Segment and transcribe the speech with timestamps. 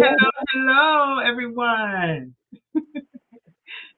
[0.00, 2.32] Hello, hello, everyone.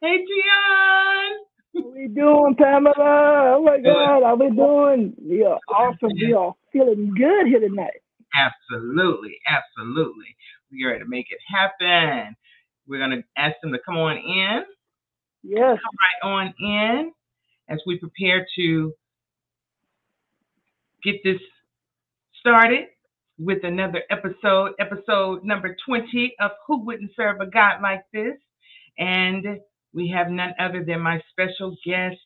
[0.01, 1.29] hey, Tion.
[1.77, 3.57] How we doing, Pamela?
[3.57, 5.15] Oh my God, how we doing?
[5.23, 6.12] We are awesome.
[6.15, 8.01] We are feeling good here tonight.
[8.34, 10.34] Absolutely, absolutely.
[10.73, 12.35] We are to make it happen.
[12.88, 14.62] We're going to ask them to come on in.
[15.43, 15.77] Yes.
[15.82, 17.12] Come right on in
[17.69, 18.95] as we prepare to
[21.05, 21.41] get this
[22.41, 22.87] started
[23.41, 28.37] with another episode, episode number 20 of Who Wouldn't Serve a God Like This?
[28.99, 29.61] And
[29.95, 32.19] we have none other than my special guest,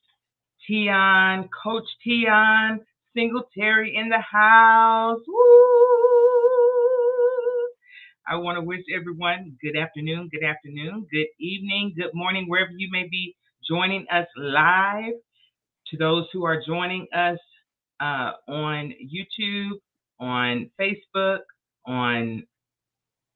[0.66, 2.80] Tion, Coach Tion
[3.16, 5.20] Singletary in the house.
[5.28, 5.34] Woo!
[8.26, 12.88] I want to wish everyone good afternoon, good afternoon, good evening, good morning, wherever you
[12.90, 13.36] may be
[13.68, 15.12] joining us live.
[15.90, 17.38] To those who are joining us
[18.00, 19.78] uh, on YouTube,
[20.20, 21.40] on Facebook,
[21.86, 22.44] on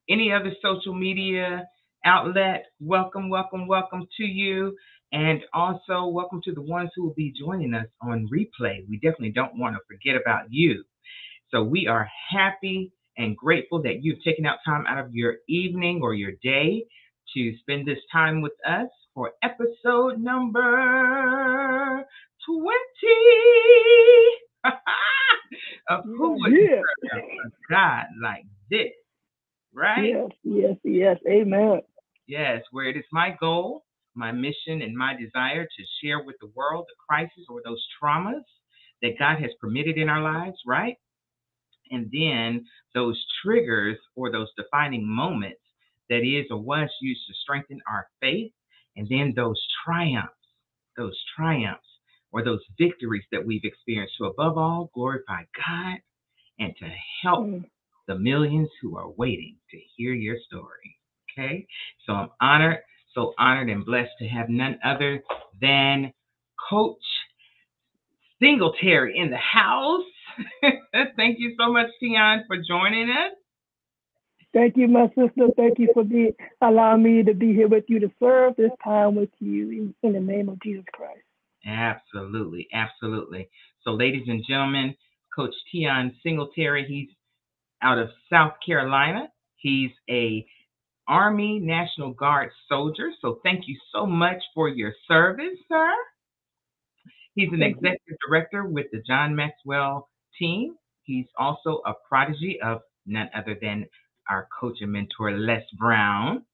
[0.08, 1.66] any other social media
[2.04, 4.76] outlet, welcome, welcome, welcome to you.
[5.12, 8.86] And also, welcome to the ones who will be joining us on replay.
[8.88, 10.84] We definitely don't want to forget about you.
[11.50, 16.00] So, we are happy and grateful that you've taken out time out of your evening
[16.02, 16.84] or your day
[17.34, 22.04] to spend this time with us for episode number
[22.46, 22.70] 20
[25.88, 26.82] of Who Would Yeah.
[27.12, 28.92] Serve a God Like This?
[29.74, 30.04] Right?
[30.04, 31.18] Yes, yes, yes.
[31.28, 31.82] Amen.
[32.26, 36.50] Yes, where it is my goal, my mission, and my desire to share with the
[36.54, 38.44] world the crisis or those traumas
[39.02, 40.96] that God has permitted in our lives, right?
[41.90, 45.60] And then those triggers or those defining moments
[46.10, 48.52] that is or was used to strengthen our faith,
[48.96, 50.32] and then those triumphs,
[50.96, 51.87] those triumphs
[52.32, 55.98] or those victories that we've experienced to above all glorify God
[56.58, 56.86] and to
[57.22, 57.64] help Mm.
[58.06, 60.96] the millions who are waiting to hear your story.
[61.32, 61.66] Okay?
[62.06, 62.78] So I'm honored,
[63.14, 65.22] so honored and blessed to have none other
[65.60, 66.12] than
[66.70, 67.02] Coach
[68.40, 70.04] Singletary in the house.
[71.16, 73.32] Thank you so much, Tion, for joining us.
[74.54, 75.48] Thank you, my sister.
[75.56, 79.14] Thank you for being allowing me to be here with you to serve this time
[79.14, 81.20] with you in, in the name of Jesus Christ.
[81.68, 83.50] Absolutely, absolutely.
[83.82, 84.94] So, ladies and gentlemen,
[85.36, 87.10] Coach Tion Singletary, he's
[87.82, 89.28] out of South Carolina.
[89.56, 90.46] He's a
[91.08, 93.10] Army National Guard soldier.
[93.20, 95.92] So, thank you so much for your service, sir.
[97.34, 100.08] He's an executive director with the John Maxwell
[100.38, 100.76] team.
[101.04, 103.86] He's also a prodigy of none other than
[104.30, 106.44] our coach and mentor, Les Brown.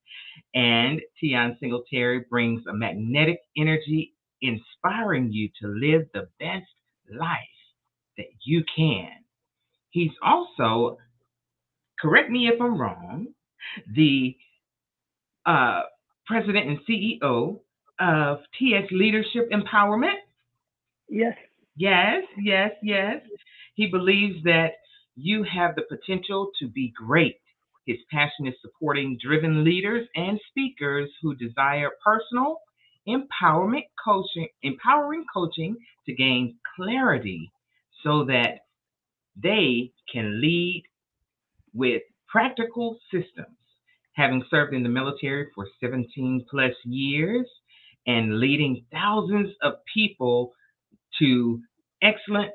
[0.54, 4.13] And Tion Singletary brings a magnetic energy
[4.44, 6.66] inspiring you to live the best
[7.12, 7.38] life
[8.16, 9.10] that you can.
[9.91, 10.99] He's also,
[12.00, 13.28] correct me if I'm wrong,
[13.94, 14.37] the
[15.47, 15.83] uh,
[16.27, 17.60] president and CEO
[18.00, 20.19] of TX Leadership Empowerment.
[21.09, 21.37] Yes.
[21.77, 23.22] Yes, yes, yes.
[23.75, 24.72] He believes that
[25.16, 27.37] you have the potential to be great.
[27.87, 32.60] His passion is supporting driven leaders and speakers who desire personal
[33.09, 35.76] empowerment coaching, empowering coaching
[36.06, 37.50] to gain clarity
[38.03, 38.60] so that
[39.37, 40.84] they can lead
[41.72, 43.56] with practical systems.
[44.15, 47.47] Having served in the military for 17 plus years
[48.06, 50.53] and leading thousands of people
[51.19, 51.60] to
[52.03, 52.53] excellent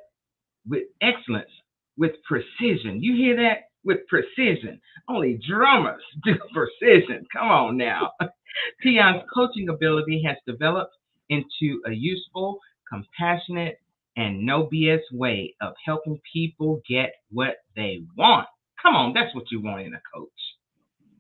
[0.67, 1.49] with excellence
[1.97, 3.03] with precision.
[3.03, 3.68] You hear that?
[3.85, 4.81] With precision.
[5.07, 7.25] Only drummers do precision.
[7.33, 8.11] Come on now.
[8.83, 10.95] Tion's coaching ability has developed
[11.29, 12.59] into a useful,
[12.91, 13.77] compassionate,
[14.17, 18.47] and no BS way of helping people get what they want.
[18.81, 20.29] Come on, that's what you want in a coach.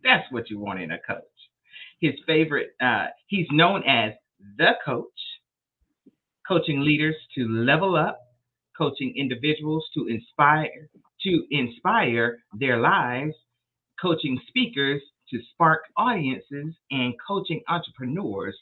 [0.03, 1.23] That's what you want in a coach.
[2.01, 4.13] His favorite, uh, he's known as
[4.57, 5.05] the coach,
[6.47, 8.19] coaching leaders to level up,
[8.77, 10.89] coaching individuals to inspire
[11.23, 13.35] to inspire their lives,
[14.01, 15.01] coaching speakers
[15.31, 18.57] to spark audiences, and coaching entrepreneurs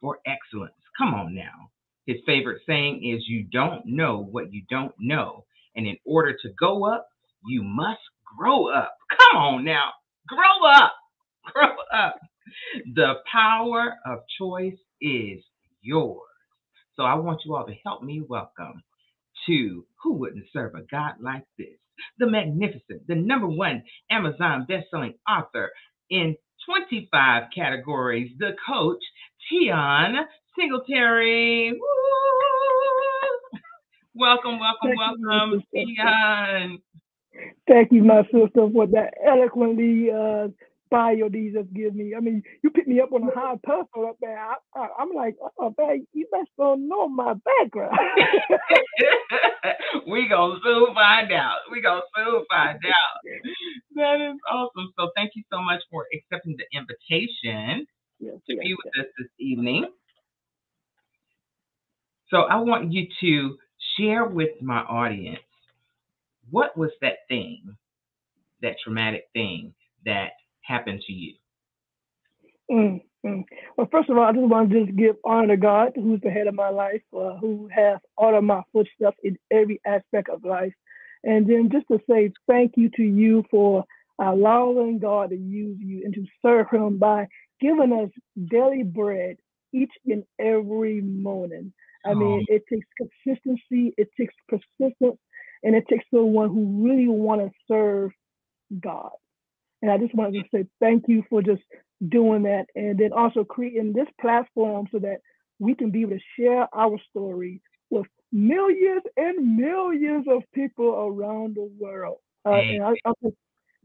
[0.00, 0.74] for excellence.
[0.98, 1.70] Come on now.
[2.06, 5.44] His favorite saying is you don't know what you don't know,
[5.76, 7.08] and in order to go up,
[7.46, 8.00] you must
[8.38, 8.96] grow up.
[9.18, 9.90] Come on now.
[10.28, 10.94] Grow up.
[11.54, 12.16] Grow up.
[12.94, 15.44] The power of choice is
[15.82, 16.22] yours.
[16.96, 18.82] So I want you all to help me welcome
[19.46, 21.68] to Who Wouldn't Serve a God Like This?
[22.18, 25.70] The magnificent, the number one Amazon best-selling author
[26.10, 29.02] in 25 categories, the coach,
[29.50, 30.16] Tion
[30.58, 31.72] Singletary.
[31.72, 31.80] Woo!
[34.14, 35.86] Welcome, welcome, Thank welcome, sister.
[35.96, 36.78] Tion.
[37.66, 40.48] Thank you, my sister, for that eloquently uh,
[40.92, 42.14] bio that you just give me.
[42.14, 44.38] I mean, you pick me up on a high pedestal up there.
[44.38, 47.96] I, I, I'm like, uh-uh, oh, man, you best don't know my background.
[50.06, 51.60] we gonna soon find out.
[51.72, 53.22] We gonna soon find out.
[53.96, 54.92] That is awesome.
[54.98, 57.86] So thank you so much for accepting the invitation
[58.20, 59.06] yes, to yes, be with yes.
[59.06, 59.86] us this evening.
[62.28, 63.56] So I want you to
[63.96, 65.40] share with my audience
[66.50, 67.78] what was that thing,
[68.60, 69.72] that traumatic thing
[70.04, 71.34] that happened to you?
[72.70, 73.44] Mm, mm.
[73.76, 76.30] Well, first of all, I just want to just give honor to God, who's the
[76.30, 80.72] head of my life, uh, who has ordered my footsteps in every aspect of life.
[81.24, 83.84] And then just to say thank you to you for
[84.20, 87.28] allowing God to use you and to serve Him by
[87.60, 88.10] giving us
[88.50, 89.36] daily bread
[89.72, 91.72] each and every morning.
[92.04, 95.18] I mean, it takes consistency, it takes persistence,
[95.62, 98.10] and it takes someone who really want to serve
[98.80, 99.10] God.
[99.82, 101.62] And I just wanted to say thank you for just
[102.08, 105.18] doing that, and then also creating this platform so that
[105.58, 111.56] we can be able to share our story with millions and millions of people around
[111.56, 112.18] the world.
[112.44, 113.12] Uh, and I, I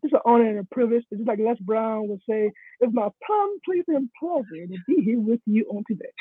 [0.03, 1.03] it's an honor and a privilege.
[1.11, 5.19] It's just like Les Brown would say, it's my plum, pleasing pleasure to be here
[5.19, 6.11] with you on today.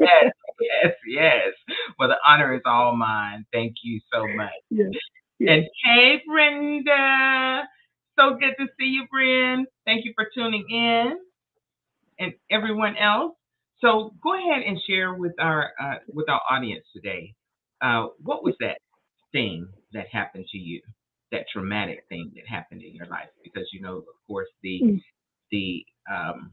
[0.00, 1.48] yes, yes, yes.
[1.98, 3.46] Well, the honor is all mine.
[3.52, 4.50] Thank you so much.
[4.70, 4.90] Yes.
[5.38, 5.50] yes.
[5.50, 7.68] And hey, Brenda.
[8.18, 9.66] So good to see you, Bryn.
[9.86, 11.18] Thank you for tuning in,
[12.18, 13.34] and everyone else.
[13.80, 17.34] So go ahead and share with our uh, with our audience today.
[17.82, 18.78] Uh, what was that
[19.32, 20.80] thing that happened to you?
[21.32, 23.28] That traumatic thing that happened in your life?
[23.42, 25.02] Because you know, of course, the Mm.
[25.50, 26.52] the um,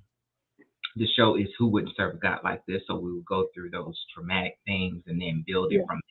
[0.96, 2.82] the show is Who Wouldn't Serve a God Like This?
[2.88, 5.86] So we will go through those traumatic things and then build it Yeah.
[5.88, 6.02] from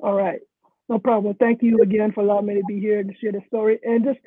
[0.00, 0.08] there.
[0.08, 0.40] All right.
[0.88, 1.34] No problem.
[1.40, 3.78] Thank you again for allowing me to be here to share the story.
[3.82, 4.18] And just,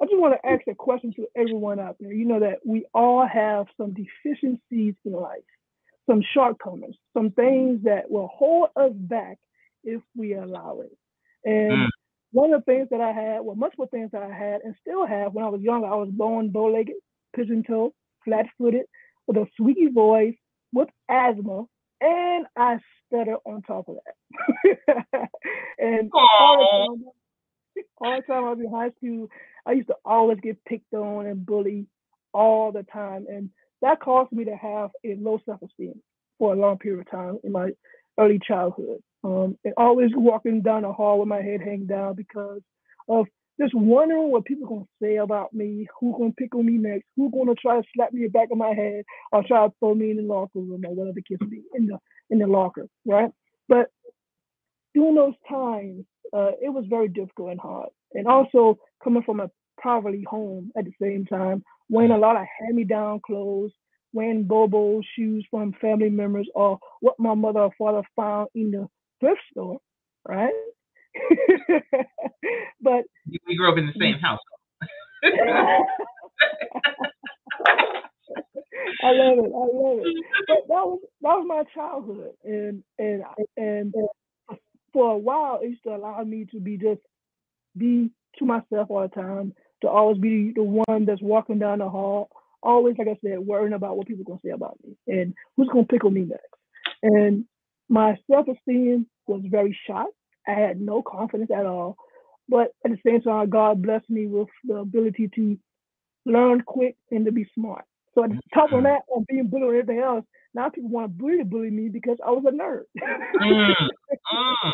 [0.00, 2.12] I just want to ask a question to everyone out there.
[2.12, 5.44] You know that we all have some deficiencies in life,
[6.06, 9.38] some shortcomings, some things that will hold us back
[9.82, 10.96] if we allow it.
[11.44, 11.90] And Mm.
[12.32, 15.06] one of the things that I had, well, multiple things that I had and still
[15.06, 16.96] have when I was younger, I was born bow-legged,
[17.34, 17.92] pigeon-toed,
[18.24, 18.86] flat-footed,
[19.26, 20.34] with a squeaky voice,
[20.72, 21.64] with asthma,
[22.04, 25.28] and I stutter on top of that.
[25.78, 29.28] and all the time, all the time I was in high school,
[29.66, 31.86] I used to always get picked on and bullied
[32.32, 36.00] all the time, and that caused me to have a low self-esteem
[36.38, 37.70] for a long period of time in my
[38.18, 39.00] early childhood.
[39.22, 42.60] Um, and always walking down the hall with my head hanging down because
[43.08, 43.26] of
[43.60, 47.32] just wondering what people gonna say about me, who's gonna pick on me next, who's
[47.32, 49.94] gonna try to slap me in the back of my head or try to throw
[49.94, 51.98] me in the locker room or whatever the may be in the
[52.30, 53.30] in the locker, right?
[53.68, 53.90] But
[54.94, 57.90] during those times, uh, it was very difficult and hard.
[58.12, 62.46] And also coming from a poverty home at the same time, wearing a lot of
[62.58, 63.72] hand-me-down clothes,
[64.12, 68.88] wearing Bobo shoes from family members or what my mother or father found in the
[69.20, 69.78] thrift store,
[70.26, 70.52] right?
[72.80, 73.04] but
[73.46, 74.40] We grew up in the same house.
[79.02, 79.52] I love it.
[79.54, 80.24] I love it.
[80.48, 83.22] But that was that was my childhood, and and
[83.56, 83.94] and
[84.92, 87.00] for a while, it used to allow me to be just
[87.76, 91.88] be to myself all the time, to always be the one that's walking down the
[91.88, 92.30] hall,
[92.62, 95.84] always like I said, worrying about what people gonna say about me and who's gonna
[95.84, 96.44] pick on me next.
[97.02, 97.44] And
[97.88, 100.06] my self esteem was very shot.
[100.46, 101.96] I had no confidence at all.
[102.48, 105.58] But at the same time, God blessed me with the ability to
[106.26, 107.84] learn quick and to be smart.
[108.14, 110.24] So at the top of that, on being bullied or anything else,
[110.54, 112.84] now people want to bully bully me because I was a nerd.
[113.40, 113.74] Mm,
[114.32, 114.72] mm,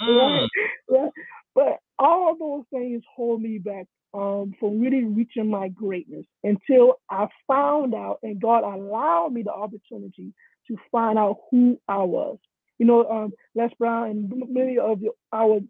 [0.02, 0.20] mm.
[0.20, 0.48] right,
[0.88, 1.12] right.
[1.54, 7.26] But all those things hold me back um, from really reaching my greatness until I
[7.48, 10.32] found out and God allowed me the opportunity
[10.68, 12.38] to find out who I was.
[12.78, 15.00] You know, um, Les Brown and many of
[15.32, 15.60] our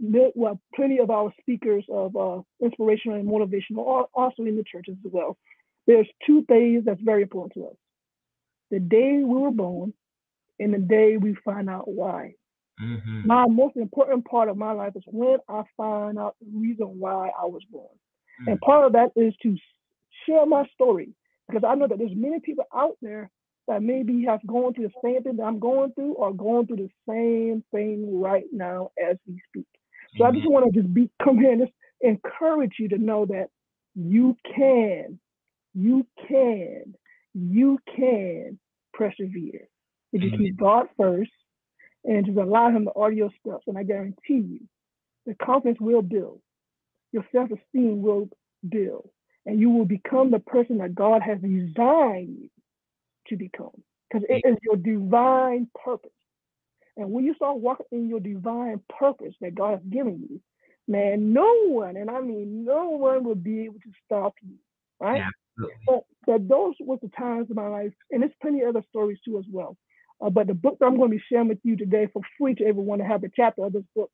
[0.00, 4.96] well, plenty of our speakers of uh, inspirational and motivational are also in the churches
[5.04, 5.36] as well.
[5.86, 7.76] There's two things that's very important to us:
[8.70, 9.92] the day we were born,
[10.58, 12.34] and the day we find out why.
[12.80, 13.26] Mhm.
[13.26, 17.30] My most important part of my life is when I find out the reason why
[17.38, 17.94] I was born.
[18.42, 18.52] Mm.
[18.52, 19.56] And part of that is to
[20.24, 21.12] share my story
[21.46, 23.30] because I know that there's many people out there
[23.68, 26.88] that maybe have gone through the same thing that I'm going through or going through
[26.88, 29.66] the same thing right now as we speak.
[30.16, 30.52] So I just mm-hmm.
[30.52, 33.48] want to just be come here and just encourage you to know that
[33.94, 35.20] you can,
[35.74, 36.94] you can,
[37.34, 38.58] you can
[38.92, 39.68] persevere
[40.12, 40.64] if you keep mm-hmm.
[40.64, 41.30] God first
[42.04, 43.64] and just allow Him to order your steps.
[43.66, 44.60] And I guarantee you,
[45.26, 46.40] the confidence will build
[47.12, 48.28] your self esteem will
[48.68, 49.08] build
[49.46, 52.50] and you will become the person that God has designed you
[53.28, 56.10] to become because it is your divine purpose.
[56.96, 60.40] And when you start walking in your divine purpose that God has given you,
[60.88, 64.56] man, no one, and I mean no one will be able to stop you,
[65.00, 65.18] right?
[65.18, 65.28] Yeah,
[65.86, 69.18] but, but those were the times in my life, and there's plenty of other stories
[69.24, 69.76] too as well.
[70.20, 72.54] Uh, but the book that I'm going to be sharing with you today for free
[72.56, 74.10] to everyone to have the chapter of this book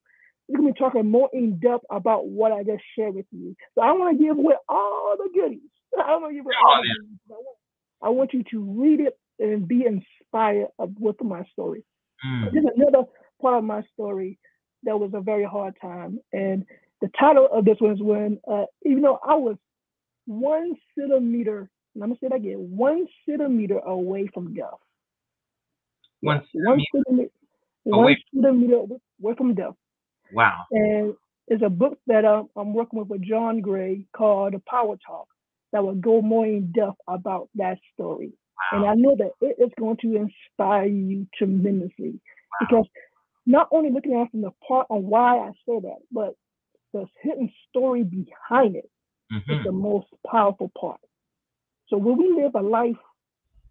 [0.49, 3.57] we're going to be talking more in depth about what I just shared with you.
[3.75, 5.61] So I want to give away all the goodies.
[5.99, 7.19] I want to give away all the goodies.
[8.03, 11.85] I want, you to read it and be inspired with my story.
[12.25, 12.53] Mm.
[12.53, 13.05] There's another
[13.41, 14.39] part of my story
[14.85, 16.19] that was a very hard time.
[16.33, 16.65] And
[17.01, 19.57] the title of this one is when, uh, even though I was
[20.27, 24.67] one centimeter, and I'm going to say that again, one centimeter away from death.
[26.21, 27.31] One One centimeter centimeter,
[27.85, 28.25] one away.
[28.35, 28.75] centimeter
[29.23, 29.75] away from death.
[30.33, 30.63] Wow.
[30.73, 31.15] And
[31.49, 35.29] it's a book that um, I'm working with with John Gray called The Power Talk
[35.77, 38.33] that will go more in depth about that story.
[38.73, 42.19] And I know that it is going to inspire you tremendously
[42.51, 42.59] Wow.
[42.61, 42.87] because
[43.47, 46.35] not only looking at from the part on why I say that, but
[46.95, 48.91] the hidden story behind it
[49.51, 49.65] is Mhm.
[49.65, 51.01] the most powerful part.
[51.89, 52.97] So when we live a life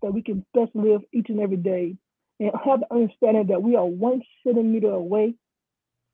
[0.01, 1.97] that we can best live each and every day
[2.39, 5.33] and have the understanding that we are one centimeter away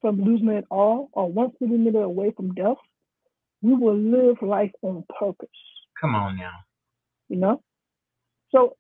[0.01, 2.77] from losing it all or one centimeter away from death,
[3.61, 5.49] we will live life on purpose,
[6.01, 6.51] Come on now.
[7.29, 7.61] you know?
[8.51, 8.75] So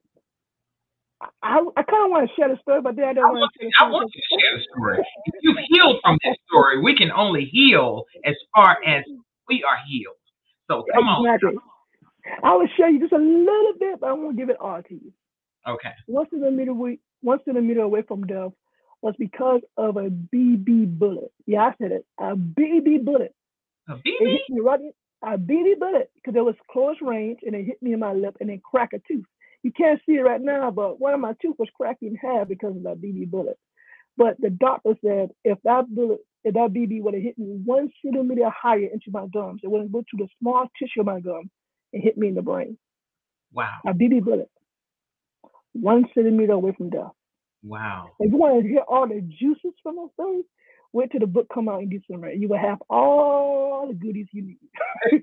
[1.43, 3.51] I, I, kind of want to share the story, but then I don't want want
[3.59, 4.97] to share I want you to share the story.
[5.25, 9.03] If you healed from this story, we can only heal as far as
[9.47, 10.15] we are healed.
[10.69, 11.25] So come on.
[11.25, 11.59] Exactly.
[12.43, 14.93] I will show you just a little bit, but I won't give it all to
[14.93, 15.13] you.
[15.67, 15.91] Okay.
[16.07, 18.51] One centimeter away, one centimeter away from death
[19.01, 21.31] was because of a BB bullet.
[21.45, 22.05] Yeah, I said it.
[22.19, 23.33] A BB bullet.
[23.89, 24.31] A It BB?
[24.31, 24.91] hit me right in
[25.23, 28.37] a BB bullet because it was close range and it hit me in my lip
[28.39, 29.25] and it cracked a tooth.
[29.63, 32.47] You can't see it right now, but one of my tooth was cracking in half
[32.47, 33.59] because of that BB bullet.
[34.17, 37.89] But the doctor said if that bullet, if that BB would have hit me one
[38.03, 41.19] centimeter higher into my gums, it would have went to the small tissue of my
[41.19, 41.49] gum
[41.93, 42.77] and hit me in the brain.
[43.53, 43.77] Wow.
[43.85, 44.49] A BB bullet,
[45.73, 47.11] one centimeter away from death.
[47.63, 48.11] Wow.
[48.19, 50.41] If you want to hear all the juices from that story,
[50.93, 54.43] wait till the book come out in December, you will have all the goodies you
[54.43, 54.57] need.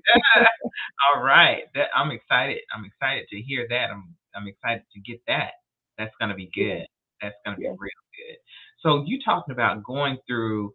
[1.15, 1.63] All right.
[1.75, 2.59] That I'm excited.
[2.75, 3.89] I'm excited to hear that.
[3.91, 5.51] I'm I'm excited to get that.
[5.97, 6.85] That's gonna be good.
[7.21, 8.37] That's gonna be real good.
[8.81, 10.73] So you talking about going through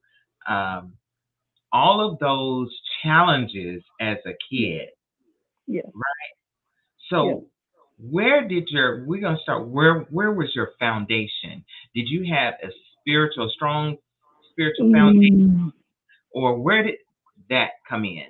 [0.49, 0.95] um,
[1.73, 2.69] all of those
[3.03, 4.89] challenges as a kid.
[5.67, 5.87] Yes.
[5.87, 6.35] Right.
[7.11, 7.47] So
[7.99, 11.65] where did your we're gonna start where where was your foundation?
[11.95, 12.69] Did you have a
[13.01, 13.97] spiritual strong
[14.55, 15.73] spiritual foundation Mm.
[16.33, 16.97] or where did
[17.51, 18.27] that come in?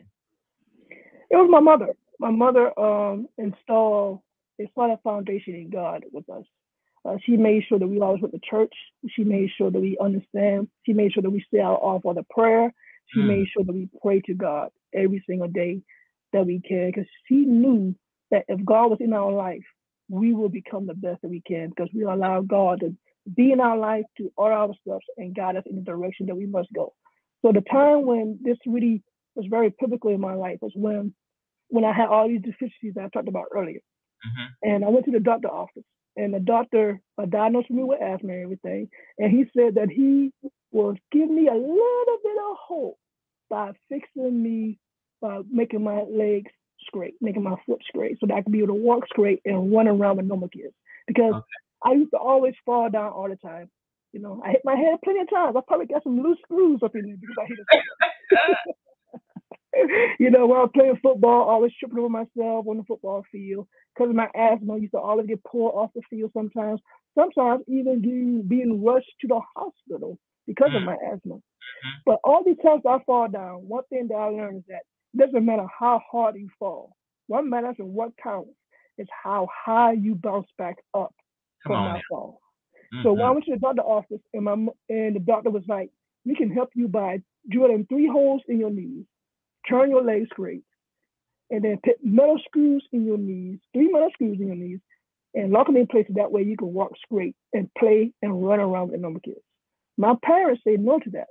[1.31, 1.95] It was my mother.
[2.21, 4.21] My mother um, installed
[4.61, 6.45] a solid foundation in God with us.
[7.04, 8.75] Uh, she made sure that we always went to church.
[9.11, 10.69] She made sure that we understand.
[10.87, 12.73] She made sure that we stay out of the prayer.
[13.09, 13.28] She Mm.
[13.28, 15.83] made sure that we pray to God every single day
[16.33, 17.95] that we can because she knew
[18.31, 19.64] that if God was in our life,
[20.11, 22.97] we will become the best that we can because we allow God to
[23.37, 26.47] be in our life to order ourselves and guide us in the direction that we
[26.47, 26.93] must go.
[27.43, 29.02] So the time when this really
[29.35, 31.14] was very pivotal in my life was when
[31.69, 33.81] when I had all these deficiencies that I talked about earlier.
[34.23, 35.85] hmm And I went to the doctor office,
[36.16, 38.88] and the doctor uh, diagnosed me with asthma and everything.
[39.19, 40.33] And he said that he
[40.73, 42.99] will give me a little bit of hope
[43.50, 44.78] by fixing me,
[45.21, 46.50] by making my legs
[46.88, 49.73] straight, making my foot straight, so that I can be able to walk straight and
[49.73, 50.75] run around with normal kids.
[51.07, 51.45] Because Okay.
[51.85, 53.71] I used to always fall down all the time.
[54.12, 55.57] You know, I hit my head plenty of times.
[55.57, 57.67] I probably got some loose screws up in there because I hit it.
[60.21, 63.67] you know, when I was playing football, always tripping over myself on the football field
[63.95, 64.75] because of my asthma.
[64.75, 66.81] I used to always get pulled off the field sometimes.
[67.19, 70.87] Sometimes even being, being rushed to the hospital because of Mm.
[70.87, 71.38] my asthma.
[72.07, 74.83] But all these times I fall down, one thing that I learned is that
[75.14, 76.97] it doesn't matter how hard you fall.
[77.26, 78.50] What matters and what counts
[78.99, 81.14] is how high you bounce back up
[81.64, 81.94] Come from on.
[81.94, 82.00] now.
[82.09, 82.40] fall.
[83.02, 84.52] So when I went to the doctor office, and my
[84.88, 85.90] and the doctor was like,
[86.25, 89.04] "We can help you by drilling three holes in your knees,
[89.68, 90.62] turn your legs straight,
[91.50, 94.80] and then put metal screws in your knees, three metal screws in your knees,
[95.35, 96.06] and lock them in place.
[96.11, 99.42] That way you can walk straight and play and run around with normal kids."
[99.97, 101.28] My parents said no to that,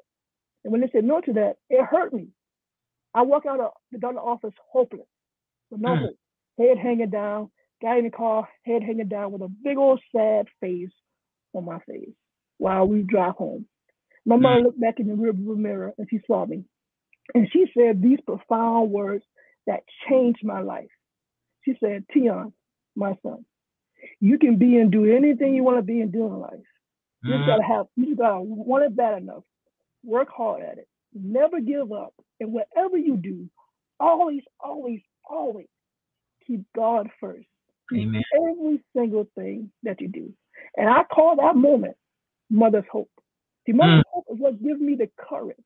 [0.63, 2.27] and when they said no to that, it hurt me.
[3.13, 5.07] I walk out of the doctor office hopeless,
[5.69, 5.99] with no Mm.
[6.01, 6.17] hope,
[6.57, 7.51] head hanging down,
[7.83, 10.89] got in the car, head hanging down, with a big old sad face
[11.53, 12.09] on my face
[12.57, 13.65] while we drive home.
[14.25, 16.63] My mother looked back in the rearview mirror and she saw me.
[17.35, 19.23] And she said these profound words
[19.67, 20.89] that changed my life.
[21.65, 22.53] She said, Tion,
[22.95, 23.45] my son,
[24.19, 26.53] you can be and do anything you want to be and do in life.
[27.23, 29.43] You just gotta have, you just gotta want it bad enough.
[30.03, 30.87] Work hard at it.
[31.13, 32.13] Never give up.
[32.39, 33.49] And whatever you do,
[33.99, 35.67] always, always, always
[36.45, 37.47] keep God first.
[37.93, 38.23] Amen.
[38.35, 40.33] Every single thing that you do.
[40.77, 41.95] And I call that moment
[42.49, 43.09] Mother's Hope.
[43.65, 45.57] See, Mother's Hope is what gives me the courage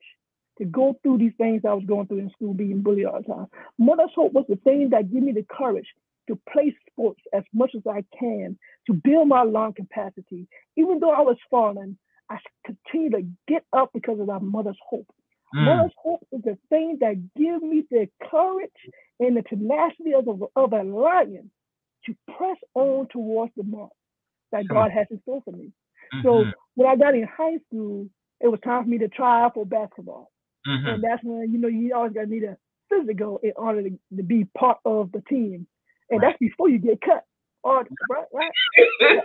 [0.58, 3.32] to go through these things I was going through in school, being bullied all the
[3.32, 3.46] time.
[3.78, 5.86] Mother's Hope was the thing that gave me the courage
[6.28, 10.46] to play sports as much as I can, to build my lung capacity.
[10.76, 11.96] Even though I was falling,
[12.30, 15.06] I continue to get up because of that Mother's Hope.
[15.54, 15.64] Mm.
[15.64, 18.70] Mother's Hope is the thing that gives me the courage
[19.18, 21.50] and the tenacity of of a lion
[22.06, 23.90] to press on towards the mark
[24.52, 24.66] that on.
[24.68, 25.72] God has in store for me.
[26.22, 26.52] So Mhm.
[26.74, 28.08] when I got in high school,
[28.40, 30.30] it was time for me to try out for basketball.
[30.66, 30.94] Mhm.
[30.94, 32.56] And that's when, you know, you always got to need a
[32.88, 35.66] physical in order to, to be part of the team.
[36.10, 36.30] And Right.
[36.30, 37.24] that's before you get cut.
[37.62, 38.52] Or, right, right.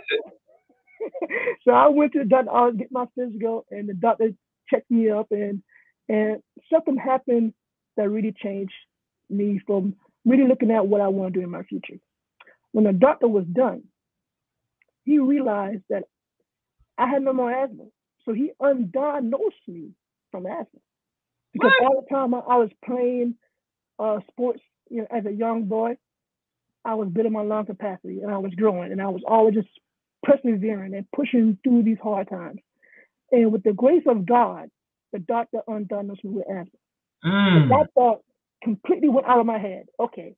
[1.64, 4.32] so I went to the doctor, I was getting my physical, and the doctor
[4.68, 5.62] checked me up, and
[6.08, 7.54] and something happened
[7.96, 8.74] that really changed
[9.30, 11.98] me from really looking at what I want to do in my future.
[12.74, 13.84] When the doctor was done,
[15.04, 16.02] he realized that
[16.98, 17.84] I had no more asthma,
[18.24, 19.90] so he undiagnosed me
[20.32, 20.80] from asthma
[21.52, 21.86] because What?
[21.86, 23.36] all the time I, I was playing
[24.00, 25.96] uh, sports, you know, as a young boy,
[26.84, 29.68] I was building my lung capacity and I was growing and I was always just
[30.24, 32.58] persevering and pushing through these hard times.
[33.30, 34.68] And with the grace of God,
[35.12, 36.78] the doctor undiagnosed me with asthma.
[37.24, 37.68] Mm.
[37.68, 38.22] That thought
[38.64, 39.86] completely went out of my head.
[40.00, 40.34] Okay,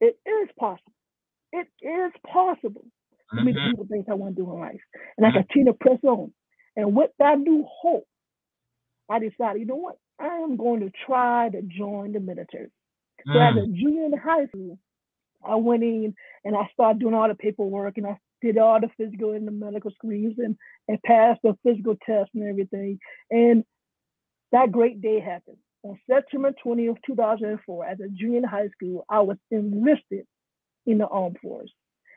[0.00, 0.92] it is possible.
[1.52, 2.86] It is possible
[3.34, 3.64] for me to Mhm.
[3.64, 4.80] do the things I want to do in life.
[5.16, 6.32] And I continue to press on.
[6.76, 8.06] And with that new hope,
[9.10, 9.98] I decided, you know what?
[10.20, 12.70] I am going to try to join the military.
[13.32, 13.64] So as Mm.
[13.64, 14.78] a junior in high school,
[15.44, 18.90] I went in and I started doing all the paperwork and I did all the
[18.96, 20.56] physical and the medical screens and,
[20.88, 22.98] and passed the physical test and everything.
[23.30, 23.64] And
[24.52, 25.58] that great day happened.
[25.84, 30.26] On September 20th, 2004, as a junior in high school, I was enlisted
[30.90, 31.72] in the armed force.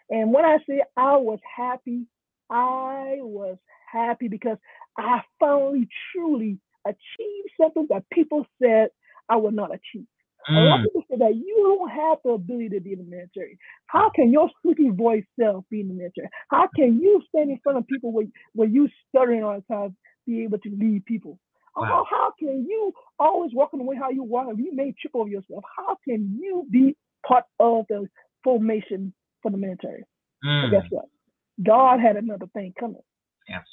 [0.09, 2.05] And when I say I was happy,
[2.51, 3.57] I was
[3.91, 4.57] happy because
[4.97, 8.89] I finally truly achieved something that people said
[9.29, 10.07] I would not achieve.
[10.49, 10.83] A lot of Mm.
[10.83, 13.57] people say that you don't have the ability to be in the military.
[13.87, 16.29] How can your squeaky voice self be in the military?
[16.49, 19.97] How can you stand in front of people where, where you stuttering all the time
[20.27, 21.39] be able to lead people?
[21.77, 21.87] Wow.
[21.87, 25.29] How, how can you always walking the way how you walk you may trip over
[25.29, 25.63] yourself?
[25.77, 26.95] How can you be
[27.27, 28.09] part of the
[28.43, 30.03] formation for the military?
[30.61, 30.71] But Mm.
[30.71, 31.05] guess what?
[31.63, 33.01] God had another thing coming.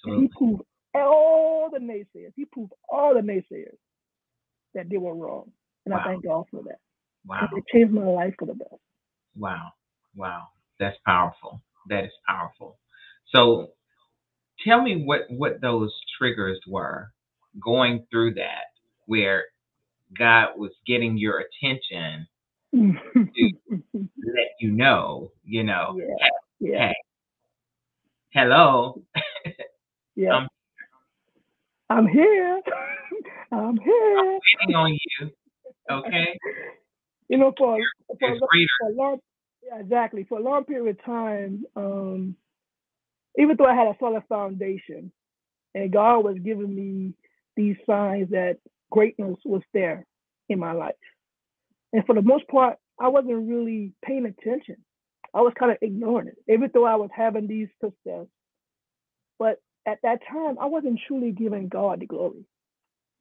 [0.06, 0.37] And he Absolutely.
[0.37, 0.62] proved
[0.94, 3.76] all the naysayers, he proved all the naysayers
[4.74, 5.52] that they were wrong.
[5.87, 6.00] And Wow.
[6.04, 6.78] I thank God for that.
[7.26, 7.48] Wow.
[7.56, 8.74] It changed my life for the best.
[9.37, 9.72] Wow.
[10.16, 10.48] Wow.
[10.80, 11.62] That's powerful.
[11.88, 12.78] That is powerful.
[13.35, 13.70] So
[14.66, 17.12] tell me what what those triggers were
[17.62, 18.66] going through that
[19.06, 19.44] where
[20.18, 22.26] God was getting your attention,
[22.72, 26.28] let you know, you know, yeah,
[26.61, 26.94] yeah, hey,
[28.33, 29.02] hello.
[30.16, 30.37] yeah.
[30.38, 30.48] um,
[31.90, 32.61] I'm here.
[33.52, 34.38] I'm here.
[34.61, 35.30] waiting on you.
[35.90, 36.38] Okay?
[37.28, 37.78] You know, for
[38.20, 39.18] for, a- for a long,
[39.62, 42.37] yeah, exactly for a long period of time, um,
[43.38, 45.12] even though I had a solid foundation,
[45.74, 47.14] and God was giving me
[47.56, 48.59] these signs that
[48.90, 50.06] greatness was there
[50.48, 50.94] in my life,
[51.92, 54.76] and for the most part, I wasn't really paying attention.
[55.35, 58.26] I was kind of ignoring it, even though I was having these success.
[59.38, 62.44] But at that time, I wasn't truly giving God the glory.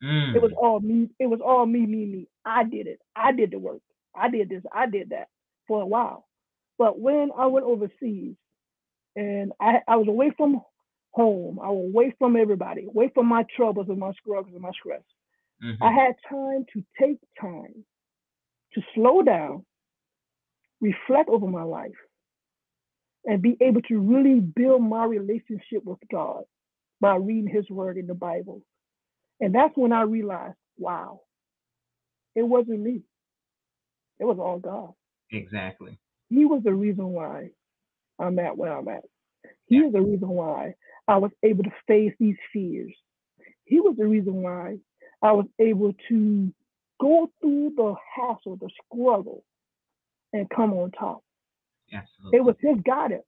[0.04, 0.36] Mm.
[0.36, 1.10] It was all me.
[1.20, 2.28] It was all me, me, me.
[2.46, 3.00] I did it.
[3.16, 3.82] I did the work.
[4.16, 4.64] I did this.
[4.74, 5.28] I did that
[5.68, 6.28] for a while.
[6.78, 8.36] But when I went overseas
[9.16, 10.62] and I, I was away from
[11.12, 14.72] home, I was away from everybody, away from my troubles and my struggles and my
[14.72, 15.04] stress.
[15.64, 15.78] Mhm.
[15.82, 17.86] I had time to take time
[18.74, 19.66] to slow down,
[20.82, 21.92] reflect over my life,
[23.26, 26.44] and be able to really build my relationship with God
[27.02, 28.62] by reading His Word in the Bible.
[29.40, 31.22] And that's when I realized, wow,
[32.36, 33.02] it wasn't me.
[34.20, 34.94] It was all God.
[35.32, 35.98] Exactly.
[36.30, 37.50] He was the reason why
[38.20, 39.04] I'm at where I'm at.
[39.66, 40.76] He is the reason why
[41.08, 42.94] I was able to face these fears.
[43.66, 44.78] He was the reason why
[45.22, 46.54] I was able to
[47.00, 49.44] go through the hassle, the struggle,
[50.34, 51.24] and come on top.
[51.94, 52.40] Absolutely.
[52.40, 53.24] It was his guidance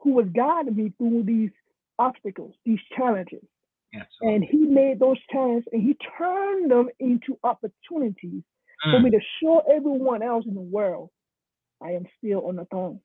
[0.00, 1.50] who was guiding me through these
[1.98, 3.44] obstacles, these challenges.
[3.94, 4.34] Absolutely.
[4.34, 8.42] And he made those challenges and he turned them into opportunities
[8.90, 11.10] for me Mm, to show everyone else in the world
[11.82, 13.00] I am still on the throne.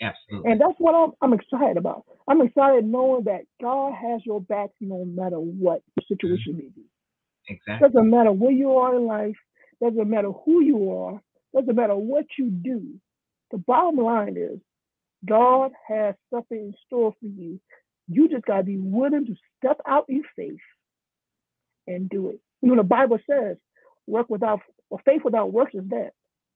[0.00, 0.50] absolutely.
[0.52, 2.04] And that's what I'm, I'm excited about.
[2.28, 6.84] I'm excited knowing that God has your back no matter what the situation may be.
[7.48, 7.88] Exactly.
[7.88, 9.36] Doesn't matter where you are in life,
[9.82, 11.20] doesn't matter who you are,
[11.54, 12.94] doesn't matter what you do.
[13.50, 14.58] The bottom line is
[15.26, 17.60] God has something in store for you.
[18.08, 20.60] You just gotta be willing to step out in faith
[21.86, 22.40] and do it.
[22.62, 23.56] You know, the Bible says,
[24.06, 26.10] work without or faith without works is dead,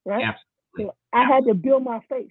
[0.04, 0.24] right?
[0.24, 0.92] Absolutely.
[0.92, 2.30] So I had to build my faith.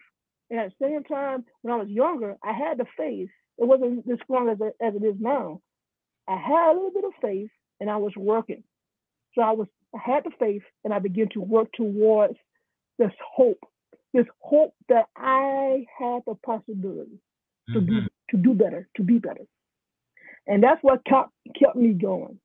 [0.49, 3.29] And at the same time, when I was younger, I had the faith.
[3.57, 5.61] It wasn't as strong as it, as it is now.
[6.27, 8.63] I had a little bit of faith and I was working.
[9.35, 12.37] So I was I had the faith and I began to work towards
[12.97, 13.59] this hope.
[14.13, 17.19] This hope that I had the possibility
[17.73, 18.05] to do mm-hmm.
[18.31, 19.45] to do better, to be better.
[20.47, 22.39] And that's what kept kept me going.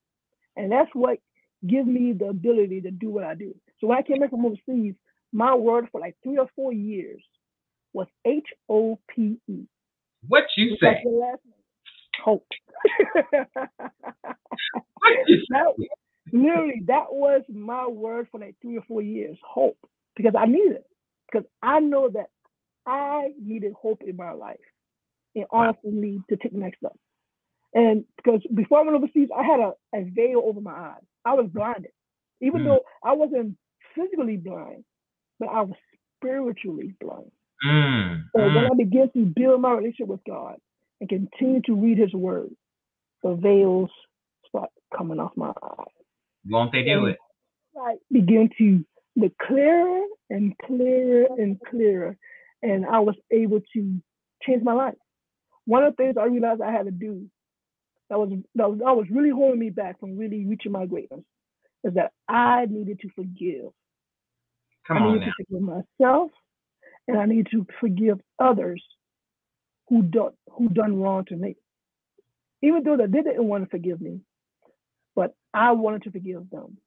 [0.57, 1.19] And that's what
[1.67, 3.55] gave me the ability to do what I do.
[3.81, 4.95] So when I came back from overseas,
[5.33, 7.23] my word for like three or four years
[7.93, 9.67] was H O P E.
[10.29, 10.99] What you like
[12.25, 12.41] say?
[12.47, 13.19] the last
[15.51, 15.51] name.
[15.51, 15.51] Hope.
[15.51, 15.75] That,
[16.33, 19.37] literally, that was my word for like three or four years.
[19.47, 19.79] Hope.
[20.17, 20.87] Because I needed it.
[21.31, 22.27] Because I know that
[22.87, 24.59] I needed hope in my life
[25.35, 26.93] in order for me to take the next step.
[27.75, 31.03] And because before I went overseas, I had a, a veil over my eyes.
[31.25, 31.93] I was blinded.
[32.43, 32.65] Even Mm.
[32.65, 33.57] though I wasn't
[33.95, 34.85] physically blind,
[35.41, 35.77] but I was
[36.19, 37.31] spiritually blind.
[37.67, 38.71] Mm, So when mm.
[38.71, 40.57] I began to build my relationship with God
[41.03, 42.51] and continue to read His Word,
[43.23, 43.91] the veils
[44.47, 45.87] start coming off my eyes.
[46.49, 47.17] Won't they do it?
[47.77, 48.85] I began to
[49.17, 52.17] look clearer and clearer and clearer,
[52.63, 54.01] and I was able to
[54.47, 54.95] change my life.
[55.65, 57.27] One of the things I realized I had to do
[58.09, 61.25] that was that was, that was really holding me back from really reaching my greatness
[61.85, 63.73] is that I needed to forgive.
[64.87, 65.27] Come I needed now.
[65.27, 66.31] to forgive myself,
[67.09, 68.83] and I need to forgive others
[69.93, 71.55] who done who done wrong to me.
[72.63, 74.21] Even though they didn't want to forgive me,
[75.15, 76.79] but I wanted to forgive them.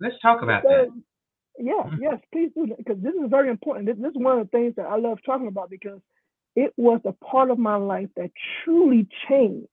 [0.00, 1.64] Let's talk about Third, that.
[1.64, 1.98] yeah, Mhm.
[2.00, 3.86] yes, please do that because this is very important.
[3.86, 6.00] This, this is one of the things that I love talking about because
[6.54, 8.30] it was a part of my life that
[8.62, 9.66] truly changed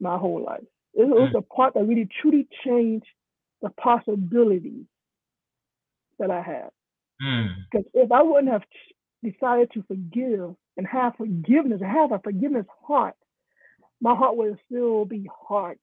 [0.00, 0.64] my whole life.
[0.94, 3.06] It was a part that really truly changed
[3.62, 4.86] the possibilities
[6.18, 6.70] that I had.
[7.22, 8.64] Mm, Because if I wouldn't have
[9.22, 13.14] decided to forgive and have forgiveness, and have a forgiveness heart,
[14.00, 15.78] my heart would still be hard.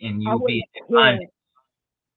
[0.00, 1.18] and you'll be in.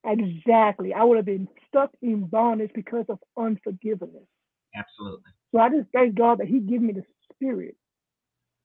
[0.04, 0.94] Exactly.
[0.94, 4.28] I would have been stuck in bondage because of unforgiveness.
[4.76, 5.32] Absolutely.
[5.52, 7.76] So I just thank God that He gave me the spirit,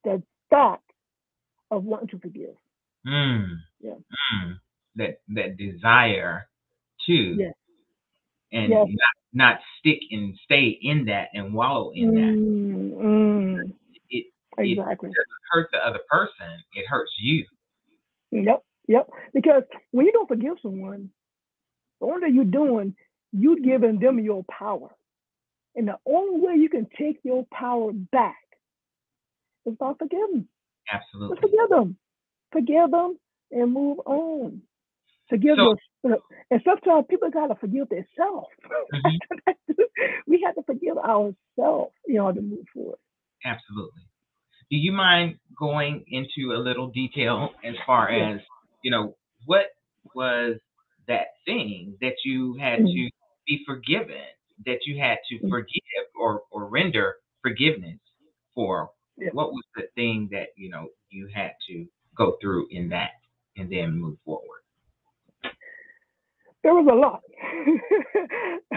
[0.03, 0.81] the thought
[1.71, 2.55] of wanting to forgive.
[3.05, 3.95] Mm, Yeah.
[4.33, 4.59] mm.
[4.95, 6.47] That that desire
[7.05, 7.53] to Yes.
[8.51, 8.87] And Yes.
[8.87, 12.21] not not stick and stay in that and wallow in that.
[12.21, 13.73] Mm, mm.
[14.09, 14.25] It
[14.57, 15.09] exactly.
[15.09, 16.47] doesn't hurt the other person.
[16.73, 17.45] It hurts you.
[18.31, 18.63] Yep.
[18.87, 19.09] Yep.
[19.33, 21.09] Because when you don't forgive someone,
[21.99, 22.95] the only thing you're doing,
[23.33, 24.89] you're giving them your power.
[25.75, 28.37] And the only way you can take your power back
[29.65, 30.47] is by forgiving.
[30.91, 31.37] Just Absolutely.
[31.41, 31.97] forgive them.
[32.51, 33.19] Forgive them
[33.51, 34.61] and move on.
[35.29, 36.23] Forgive So- yourself.
[36.51, 38.47] And sometimes people gotta forgive themselves.
[38.93, 39.17] Mhm.
[40.27, 42.99] we have to forgive ourselves in order to move forward.
[43.43, 44.01] Absolutely.
[44.69, 48.41] Do you mind going into a little detail as far as,
[48.83, 49.67] you know, what
[50.13, 50.57] was
[51.07, 52.93] that thing that you had Mhm.
[52.93, 53.09] to
[53.45, 54.25] be forgiven,
[54.65, 55.49] that you had to Mhm.
[55.49, 57.99] forgive or, or render forgiveness
[58.53, 58.91] for?
[59.17, 59.29] Yeah.
[59.31, 63.11] What was the thing that, you know, you had to go through in that
[63.57, 64.61] and then move forward?
[66.67, 67.23] There was a lot.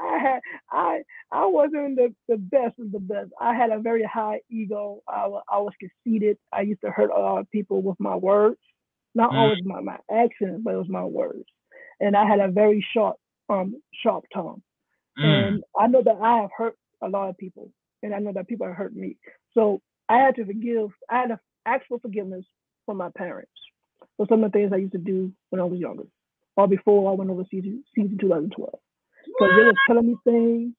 [0.00, 0.40] I had
[0.72, 3.30] I I wasn't the, the best of the best.
[3.40, 5.02] I had a very high ego.
[5.08, 6.38] I, I was conceited.
[6.52, 8.58] I used to hurt a lot of people with my words.
[9.14, 9.38] Not Mm.
[9.38, 11.44] always my, my actions, but it was my words.
[12.00, 13.18] And I had a very sharp
[13.50, 14.62] um sharp tongue.
[15.18, 15.48] Mm.
[15.48, 17.70] And I know that I have hurt a lot of people,
[18.02, 19.18] and I know that people have hurt me.
[19.54, 20.90] So I had to forgive.
[21.10, 22.46] I had to ask for forgiveness
[22.86, 23.52] from my parents
[24.16, 26.04] for some of the things I used to do when I was younger,
[26.56, 28.70] or before I went overseas in season 2012.
[29.26, 30.72] Because they were telling me things,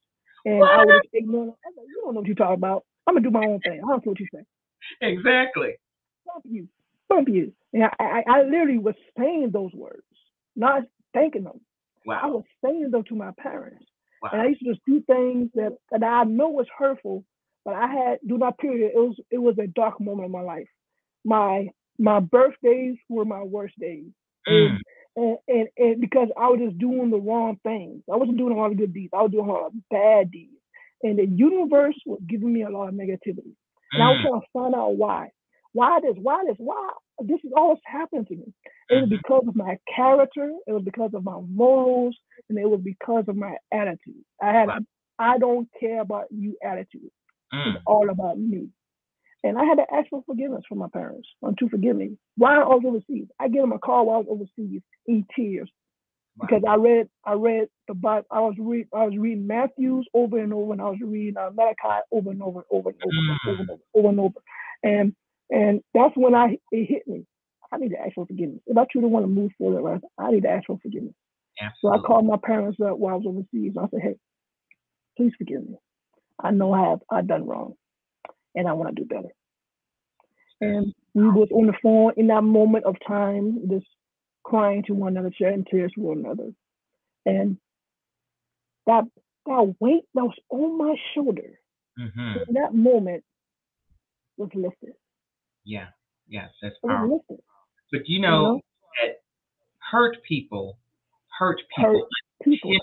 [0.46, 1.54] and I was ignorant.
[1.66, 2.86] I was like, "You don't know what you're talking about.
[3.08, 3.82] I'm gonna do my own thing.
[3.84, 4.44] I don't care what you say.
[5.02, 5.76] Exactly.
[6.26, 6.68] Bump you,
[7.10, 10.04] bump you." And I, I, I literally was saying those words,
[10.56, 10.84] not
[11.14, 11.62] thinking them.
[12.06, 12.20] Wow.
[12.22, 13.86] I was saying them to my parents.
[14.32, 17.26] And I used to just do things that, that I know was hurtful,
[17.66, 20.42] but I had during that period, it was it was a dark moment in my
[20.42, 20.68] life.
[21.26, 21.68] My
[22.00, 24.06] my birthdays were my worst days.
[24.48, 24.78] Mm.
[25.16, 28.02] And, and, because I was just doing the wrong things.
[28.12, 29.14] I wasn't doing a lot of good deeds.
[29.14, 30.52] I was doing a lot of bad deeds.
[31.04, 33.54] And the universe was giving me a lot of negativity.
[33.94, 34.22] And I was Mm.
[34.30, 35.30] trying to find out why.
[35.74, 36.16] Why this?
[36.18, 36.58] Why this?
[36.58, 36.92] Why?
[37.22, 38.54] This is all that's happening to me.
[38.90, 39.18] It was Mhm.
[39.22, 40.52] because of my character.
[40.68, 42.18] It was because of my morals,
[42.50, 44.24] and it was because of my attitude.
[44.42, 44.86] I had a
[45.20, 47.12] I don't care about you attitude.
[47.54, 47.76] Mm.
[47.76, 48.70] It's all about me.
[49.44, 52.18] And I had to ask for forgiveness from my parents um, to forgive me.
[52.38, 54.28] While I was overseas, I gave them a call while I was
[54.58, 55.70] overseas in tears
[56.38, 56.48] Wow.
[56.48, 58.26] because I read I read the Bible.
[58.32, 61.52] I was read I was reading Matthew's over and over, and I was reading uh,
[61.54, 64.40] Malachi over and over and over and over and over and over, over and over.
[64.82, 65.16] And
[65.52, 67.26] and that's when I it hit me.
[67.72, 68.62] I need to ask for forgiveness.
[68.66, 71.14] If I truly want to move forward, I need to ask for forgiveness.
[71.82, 73.74] So I called my parents up while I was overseas.
[73.76, 74.16] And I said, "Hey,
[75.18, 75.76] please forgive me.
[76.44, 77.76] I know I have I done wrong,
[78.56, 79.30] and I want to do better."
[80.62, 83.86] And we was on the phone in that moment of time, just
[84.44, 86.52] crying to one another, sharing tears with one another,
[87.26, 87.58] and
[88.86, 89.04] that
[89.46, 91.60] that weight that was on my shoulder
[91.98, 93.24] hmm in that moment
[94.38, 94.94] was lifted.
[95.66, 95.88] Yeah.
[96.28, 97.44] Yes, that's powerful.
[97.92, 98.62] But you You know know,
[99.02, 99.22] that
[99.92, 100.78] hurt people
[101.38, 102.08] hurt hurt people.
[102.44, 102.72] people.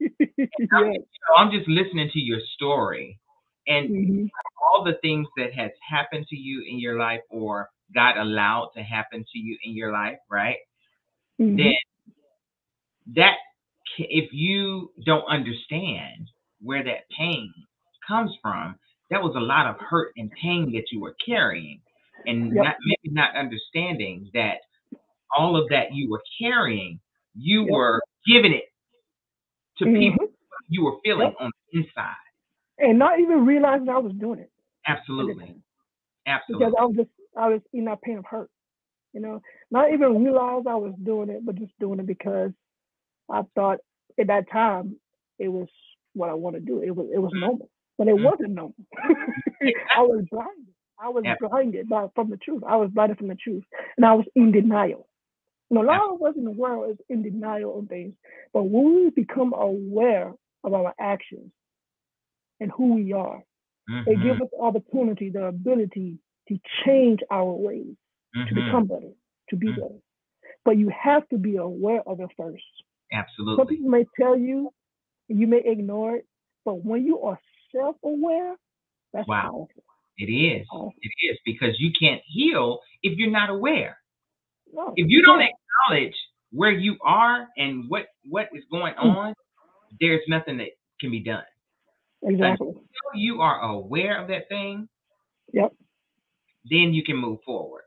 [0.00, 0.08] You
[0.58, 0.58] yeah.
[0.68, 3.18] So I'm just listening to your story
[3.68, 4.26] and hmm
[4.74, 8.82] all the things that has happened to you in your life or God allowed to
[8.82, 10.58] happen to you in your life, right?
[11.38, 11.74] hmm Then
[13.14, 13.36] that
[13.98, 16.28] if you don't understand
[16.60, 17.52] where that pain
[18.06, 18.76] comes from,
[19.10, 21.80] that was a lot of hurt and pain that you were carrying,
[22.26, 22.60] and Yep.
[22.60, 24.58] not maybe not understanding that
[25.36, 27.00] all of that you were carrying,
[27.36, 27.70] you Yep.
[27.70, 28.64] were giving it
[29.78, 29.96] to Mhm.
[29.98, 30.18] people
[30.68, 31.38] you were feeling Yep.
[31.40, 32.14] on the inside.
[32.78, 34.50] And not even realizing I was doing it.
[34.86, 35.56] Absolutely,
[36.26, 36.66] absolutely.
[36.66, 38.50] because I was just I was in that pain of hurt.
[39.12, 42.50] You know, not even realize I was doing it, but just doing it because
[43.30, 43.78] I thought
[44.18, 44.96] at that time
[45.38, 45.68] it was
[46.14, 46.82] what I want to do.
[46.82, 48.22] It was it was normal, but it Mhm.
[48.22, 48.74] wasn't normal.
[49.96, 50.74] I was blinded.
[51.00, 51.34] I was Yeah.
[51.40, 52.62] blinded by from the truth.
[52.66, 53.64] I was blinded from the truth,
[53.96, 55.08] and I was in denial.
[55.70, 58.14] You know, a lot of us in the world is in denial of things,
[58.52, 60.32] but when we become aware
[60.64, 61.52] of our actions
[62.64, 63.44] and who we are,
[64.06, 67.94] it Mhm, gives us the opportunity, the ability to change our ways,
[68.48, 68.64] to mhm.
[68.64, 69.12] become better,
[69.50, 69.80] to be Mhm.
[69.80, 70.00] better.
[70.64, 72.64] But you have to be aware of it first.
[73.12, 73.56] Absolutely.
[73.60, 74.72] Some people may tell you,
[75.28, 76.26] you may ignore it,
[76.64, 77.38] but when you are
[77.72, 78.56] self-aware,
[79.12, 79.42] that's Wow.
[79.42, 79.84] powerful.
[80.18, 80.66] It is.
[80.70, 80.94] powerful.
[81.02, 83.98] It is because you can't heal if you're not aware.
[84.72, 86.16] No, If you don't acknowledge
[86.50, 89.16] where you are and what what is going Mm.
[89.16, 89.34] on,
[90.00, 91.44] there's nothing that can be done.
[92.24, 92.74] Exactly.
[92.78, 94.88] Until you are aware of that thing,
[95.52, 95.72] Yep,
[96.70, 97.84] then you can move forward.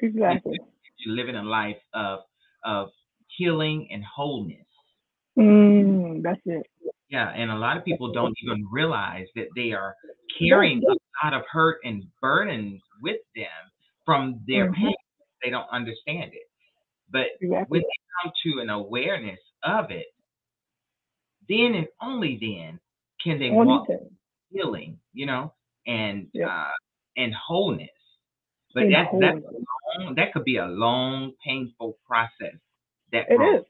[0.00, 0.58] exactly.
[0.98, 2.20] You're living a life of
[2.64, 2.90] of
[3.36, 4.66] healing and wholeness.
[5.38, 6.66] Mm, that's it.
[7.08, 9.94] Yeah, and a lot of people don't even realize that they are
[10.38, 13.70] carrying a lot of hurt and burdens with them
[14.04, 14.74] from their Mhm.
[14.82, 14.94] pain.
[15.42, 16.48] They don't understand it.
[17.10, 17.68] But Exactly.
[17.68, 20.06] when they come to an awareness of it,
[21.48, 22.80] then and only then
[23.24, 23.86] can they walk
[24.50, 25.52] healing, you know,
[25.86, 26.48] and Yep.
[26.48, 26.70] uh
[27.16, 27.88] and wholeness.
[28.74, 29.64] But that's that's wholeness.
[29.98, 32.54] long, that could be a long, painful process.
[33.12, 33.60] That It growth.
[33.60, 33.66] is.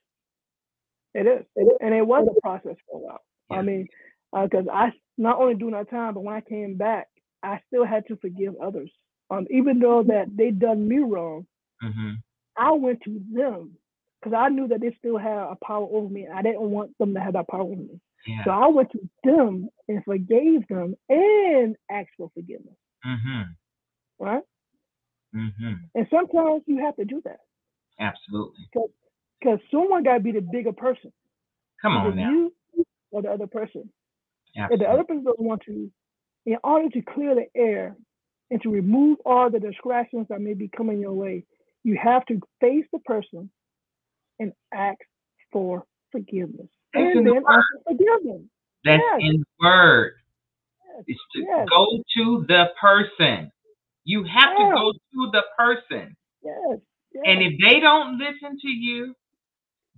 [1.15, 1.47] It is.
[1.57, 1.79] It is.
[1.81, 3.21] And it was a process for a while.
[3.51, 3.57] Yeah.
[3.59, 3.89] I mean,
[4.33, 7.09] because I not only during that time, but when I came back,
[7.43, 8.91] I still had to forgive others.
[9.31, 11.47] Um, even though that they done me wrong,
[11.81, 12.13] hmm
[12.57, 13.73] I went to them
[14.21, 16.25] because I knew that they still had a power over me.
[16.25, 18.01] and I didn't want them to have that power over me.
[18.27, 18.45] Yeah.
[18.45, 22.77] So I went to them and forgave them and asked for forgiveness.
[23.03, 23.43] hmm
[24.19, 24.43] Right?
[25.35, 27.41] hmm And sometimes you have to do that
[27.99, 28.69] Absolutely.
[29.41, 31.13] because someone got to be the bigger person.
[31.81, 32.31] Come on now.
[32.31, 32.55] you
[33.11, 33.91] or the other person.
[34.55, 35.91] If the other person doesn't want to,
[36.47, 37.97] in order to clear the air
[38.51, 41.45] and to remove all the distractions that may be coming your way,
[41.85, 43.51] you have to face the person
[44.39, 44.99] and ask
[45.53, 46.69] for forgiveness.
[46.93, 48.43] That's in and the then ask for forgiveness.
[48.85, 49.21] That's Yes.
[49.21, 50.13] in the word.
[50.97, 51.05] Yes.
[51.09, 51.69] It's to Yes.
[51.69, 53.51] go to the person.
[54.05, 54.75] You have to Yes.
[54.75, 56.17] go to the person.
[56.43, 56.81] Yes.
[57.15, 57.23] yes.
[57.27, 59.15] And if they don't listen to you,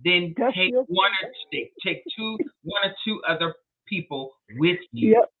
[0.03, 3.55] then That's take one or two, take two, one or two other
[3.87, 5.31] people with you Yep.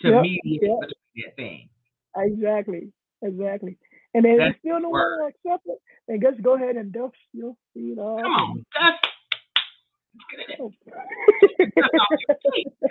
[0.00, 0.22] to Yep.
[0.22, 0.78] mediate Yep.
[0.80, 1.68] that thing.
[2.16, 2.92] Exactly.
[3.22, 3.78] Exactly.
[4.14, 5.78] And then if That's you still don't want to accept it,
[6.08, 8.20] then just go ahead and dust your feet off.
[8.20, 8.64] Come on, dust.
[8.64, 9.12] and- Dust off your feet.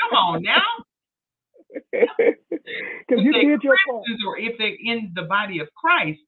[0.01, 0.63] Come on now.
[3.07, 4.03] Because you did your part.
[4.27, 6.19] Or if they're in the body of Christ,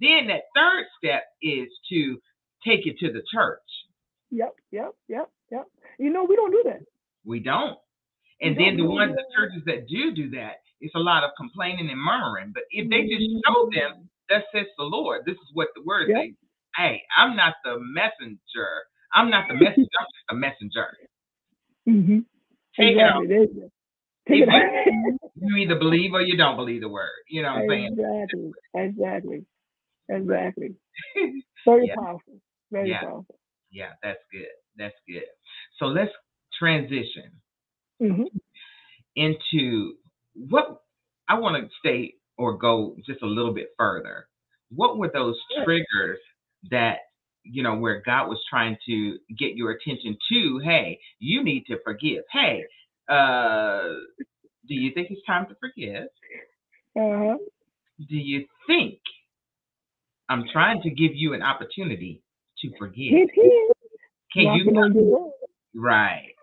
[0.00, 2.18] Then that third step is to
[2.66, 3.60] take it to the church.
[4.30, 5.66] Yep, yep, yep, yep.
[5.98, 6.80] You know, we don't do that.
[7.24, 7.78] We don't.
[8.40, 11.00] And We then the don't do ones, the churches that do do that, it's a
[11.00, 12.52] lot of complaining and murmuring.
[12.54, 13.42] But if they just Mhm.
[13.46, 16.18] show them, that says the Lord, this is what the word Yep.
[16.18, 16.34] says.
[16.76, 18.84] Hey, I'm not the messenger.
[19.14, 19.88] I'm not the messenger.
[19.98, 20.86] I'm just a messenger.
[21.88, 22.18] Mm-hmm.
[22.78, 23.26] Take it exactly.
[23.26, 23.70] There you.
[24.28, 24.48] Take it
[25.36, 27.08] If You either believe or you don't believe the word.
[27.28, 27.96] You know what I'm saying?
[27.98, 28.52] Exactly.
[28.74, 29.46] Exactly.
[30.08, 30.74] Exactly.
[31.66, 31.94] Very Yeah.
[31.94, 32.40] powerful.
[32.70, 33.00] Very Yeah.
[33.00, 33.36] powerful.
[33.70, 34.48] Yeah, that's good.
[34.76, 35.24] That's good.
[35.78, 36.10] So let's
[36.58, 37.30] transition
[38.00, 38.24] hmm
[39.16, 39.94] into
[40.34, 40.82] what
[41.28, 44.26] I want to stay or go just a little bit further.
[44.74, 46.18] What were those triggers
[46.70, 46.98] that
[47.42, 50.60] you know where God was trying to get your attention to?
[50.64, 52.24] Hey, you need to forgive.
[52.32, 52.64] Hey,
[53.08, 53.82] uh,
[54.68, 56.04] do you think it's time to forgive?
[56.96, 57.36] Uh-huh.
[58.08, 58.98] Do you think
[60.28, 62.22] I'm trying to give you an opportunity
[62.60, 63.28] to forgive?
[64.32, 65.32] Can you Knocking on
[65.74, 66.34] right?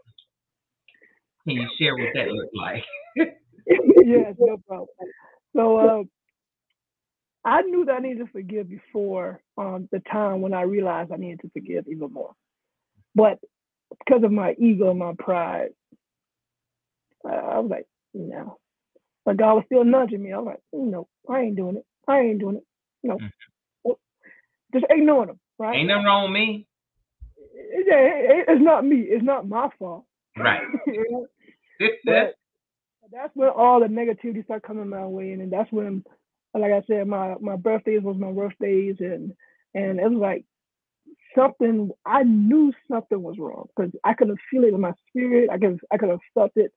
[1.48, 2.84] Can you share what that looked like?
[4.06, 4.88] yes, no problem.
[5.56, 6.04] So uh,
[7.48, 11.16] I knew that I needed to forgive before um, the time when I realized I
[11.16, 12.34] needed to forgive even more.
[13.16, 13.40] But
[14.06, 15.70] because of my ego and my pride,
[17.24, 18.58] uh, I was like, no.
[19.26, 20.34] But God was still nudging me.
[20.34, 21.86] I was like, no, I ain't doing it.
[22.06, 22.64] I ain't doing it.
[23.04, 23.18] No.
[24.74, 25.78] Just ignoring him, right?
[25.78, 26.68] Ain't nothing wrong with me.
[27.38, 29.02] It- it- it's not me.
[29.04, 30.04] It's not my fault.
[30.38, 30.64] Right.
[30.86, 31.28] You know?
[31.80, 32.36] This, But
[33.12, 36.04] that's when all the negativity started coming my way, and, and that's when,
[36.58, 39.34] like I said, my my birthdays was my birthdays, and
[39.74, 40.46] and it was like
[41.36, 41.92] something.
[42.06, 45.50] I knew something was wrong because I could have feel it in my spirit.
[45.52, 46.74] I could I could have felt it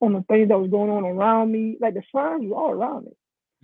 [0.00, 1.76] on the things that was going on around me.
[1.80, 3.12] Like the signs were all around me.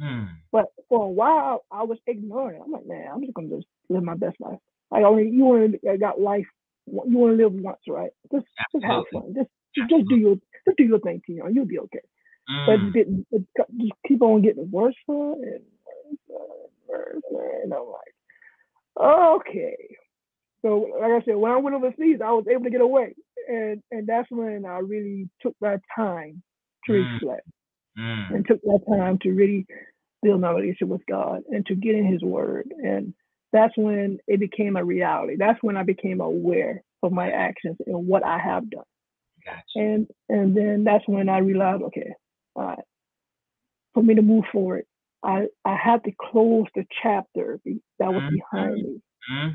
[0.01, 0.25] Hmm.
[0.51, 2.63] But for a while, I was ignoring it.
[2.65, 4.59] I'm like, man, I'm just gonna just live my best life.
[4.91, 6.47] Like, only you want to got life.
[6.87, 8.11] You want to live once, right?
[8.33, 9.35] Just just have fun.
[9.35, 10.37] Just just do your
[10.67, 11.41] just do your thing, Tion.
[11.45, 12.01] And you'll be okay.
[12.67, 12.89] But Mm.
[12.89, 13.27] it didn't.
[13.33, 13.43] It
[13.81, 15.63] just keep on getting worse and worse
[16.29, 17.23] and worse.
[17.65, 18.15] And I'm like,
[19.01, 19.77] okay.
[20.63, 23.15] So, like I said, when I went overseas, I was able to get away,
[23.49, 26.43] and and that's when I really took that time
[26.87, 27.05] to Mm.
[27.21, 27.47] reflect
[27.99, 28.31] Mm.
[28.31, 29.67] and took that time to really
[30.23, 32.73] build my relationship with God and to get in His Word.
[32.83, 33.15] And
[33.53, 35.37] that's when it became a reality.
[35.37, 38.85] That's when I became aware of my actions and what I have done.
[39.45, 39.63] Gotcha.
[39.77, 42.13] And and then that's when I realized, okay,
[42.57, 42.79] right,
[43.95, 44.85] for me to move forward,
[45.23, 48.31] I I had to close the chapter that was Mhm.
[48.31, 49.03] behind me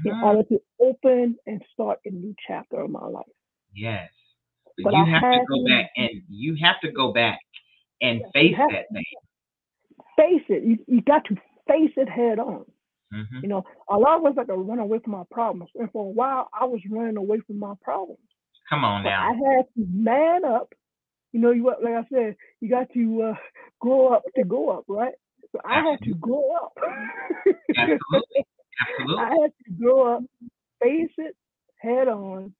[0.05, 0.23] in Mhm.
[0.23, 3.25] order to open and start a new chapter of my life.
[3.73, 4.09] Yes.
[4.77, 7.39] But But you I have to go to- back and you have to go back
[8.01, 9.03] and Yes, face that thing.
[10.15, 10.63] Face it.
[10.63, 11.35] You, you got to
[11.67, 12.65] face it head on.
[13.11, 15.71] hmm You know, a lot of us like to run away from our problems.
[15.75, 18.19] And for a while, I was running away from my problems.
[18.69, 20.73] Come on But I had to man up.
[21.33, 23.35] You know, you like I said, you got to uh,
[23.81, 25.13] grow up to go up, right?
[25.53, 26.73] So I had to grow up.
[27.77, 28.43] Absolutely.
[28.81, 29.15] Absolutely.
[29.17, 30.23] I had to grow up,
[30.81, 31.35] face it
[31.77, 32.53] head on,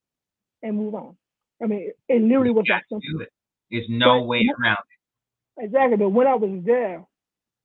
[0.62, 1.16] and move on.
[1.62, 3.22] I mean, it, it literally You was that simple.
[3.22, 3.30] it.
[3.70, 4.96] There's no But way around it.
[5.60, 5.98] Exactly.
[5.98, 7.04] But when I was there,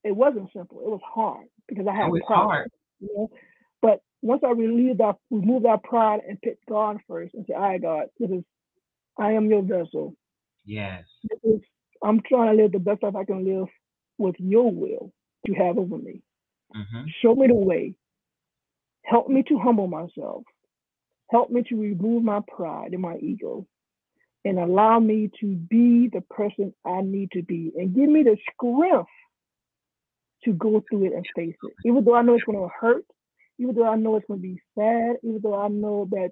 [0.04, 0.80] it wasn't simple.
[0.82, 2.50] It was hard because I had it's pride.
[2.50, 2.70] hard.
[3.02, 3.32] You know?
[3.82, 7.62] But once I relieved that, removed that pride and picked God first and said, "All
[7.64, 8.44] right, God, this is,
[9.20, 10.16] I am your vessel.
[10.66, 11.06] Yes.
[12.04, 13.68] I'm trying to live the best life I can live
[14.18, 15.12] with your will
[15.46, 16.22] you have over me.
[16.74, 17.96] hmm Show me the way.
[19.04, 20.44] Help me to humble myself.
[21.32, 23.66] Help me to remove my pride and my ego,
[24.46, 28.38] and allow me to be the person I need to be, and give me the
[28.54, 29.10] strength
[30.44, 31.74] to go through it and face it.
[31.86, 33.06] Even though I know it's going to hurt,
[33.60, 36.32] even though I know it's going to be sad, even though I know that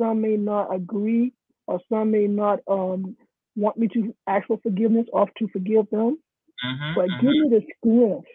[0.00, 1.32] some may not agree
[1.66, 3.16] or some may not um,
[3.56, 6.18] want me to ask for forgiveness or to forgive them,
[6.62, 8.28] hmm but give me the strength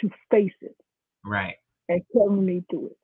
[0.00, 0.76] to face it
[1.24, 1.56] Right.
[1.88, 2.98] and carry me through it.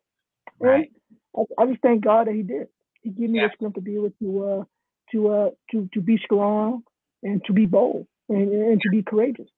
[0.61, 0.91] And Right.
[1.37, 2.69] I, I just thank God that He did.
[3.03, 3.41] He gave me Yeah.
[3.41, 4.65] the strength to be able to uh,
[5.13, 6.83] to uh, to to be strong
[7.23, 9.49] and to be bold and, and to be courageous.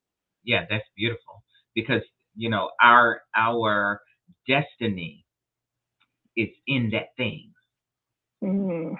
[0.44, 1.44] Yeah, that's beautiful
[1.74, 2.02] because
[2.36, 4.00] you know our our
[4.48, 5.26] destiny
[6.36, 7.52] is in that thing.
[8.42, 8.94] hmm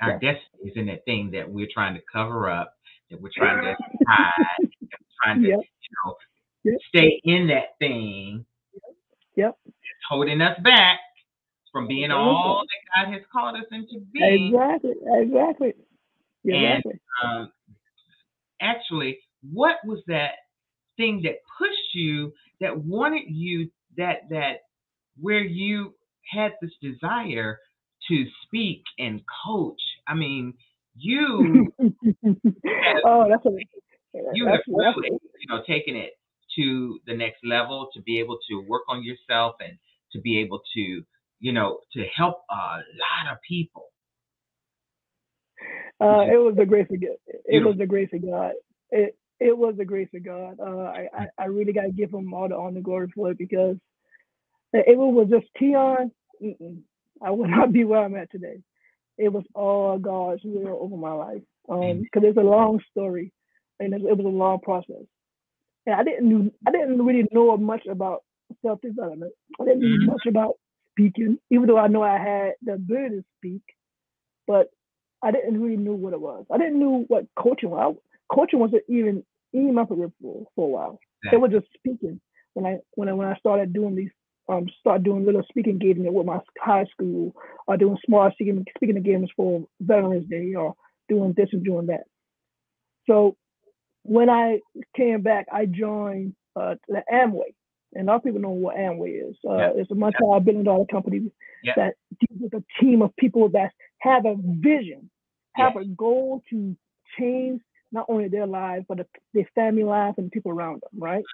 [0.00, 2.74] Our destiny is in that thing that we're trying to cover up,
[3.10, 3.76] that we're trying to
[4.06, 4.88] hide, that we're
[5.24, 5.58] trying to Yep.
[5.60, 6.16] you know
[6.64, 6.80] Yep.
[6.88, 8.44] stay in that thing.
[9.36, 9.58] Yep.
[9.66, 9.76] It's
[10.08, 11.00] holding us back
[11.72, 14.54] from being all that God has called us into being.
[14.54, 14.94] Exactly.
[15.06, 15.74] Exactly.
[16.44, 16.84] And-
[17.22, 17.52] um,
[18.60, 19.18] actually,
[19.52, 20.36] what was that
[20.96, 24.62] thing that pushed you that wanted you that that
[25.20, 25.94] where you
[26.30, 27.58] had this desire
[28.08, 29.80] to speak and coach.
[30.08, 30.54] I mean,
[30.96, 31.72] you
[33.04, 33.50] oh, that's a,
[34.32, 36.12] you that's, have really you know taken it
[36.56, 39.78] to the next level to be able to work on yourself and
[40.12, 41.02] to be able to
[41.40, 43.86] you know to help a lot of people.
[46.00, 47.16] Uh, it was the grace of God.
[47.44, 48.52] It was the grace of God.
[48.90, 50.58] It it was the grace of God.
[50.60, 53.38] Uh, I, I, I really got to give him all the honor glory for it
[53.38, 53.76] because
[54.72, 56.10] if it was just Tion,
[57.22, 58.58] I would not be where I'm at today.
[59.18, 61.42] It was all God's will over my life.
[61.68, 63.32] Um, because it's a long story,
[63.80, 65.04] and it, was a long process.
[65.86, 68.24] And I didn't knew, I didn't really know much about
[68.64, 69.32] self development.
[69.60, 70.06] I didn't know Mhm.
[70.06, 70.54] much about
[70.92, 73.62] speaking, even though I know I had the ability to speak,
[74.46, 74.68] but
[75.22, 76.46] I didn't really know what it was.
[76.50, 77.96] I didn't know what coaching was.
[77.96, 81.00] I, coaching wasn't even in my peripheral for a while.
[81.30, 82.20] It was just speaking.
[82.54, 84.10] When I when I when I started doing these
[84.48, 87.34] um start doing little speaking engagements with my high school
[87.66, 90.74] or doing small speaking speaking engagements for Veterans Day or
[91.08, 92.04] doing this and doing that.
[93.06, 93.36] So
[94.02, 94.60] when I
[94.96, 97.54] came back, I joined uh, the Amway,
[97.94, 99.36] and a lot of people know what Amway is.
[99.48, 99.70] Uh, Yeah.
[99.76, 101.30] It's a multi-billion dollar company
[101.62, 101.74] Yeah.
[101.76, 105.10] that deals with a team of people that have a vision,
[105.54, 105.84] have Yes.
[105.84, 106.76] a goal to
[107.18, 107.60] change
[107.92, 111.24] not only their lives but the, their family lives and the people around them, right?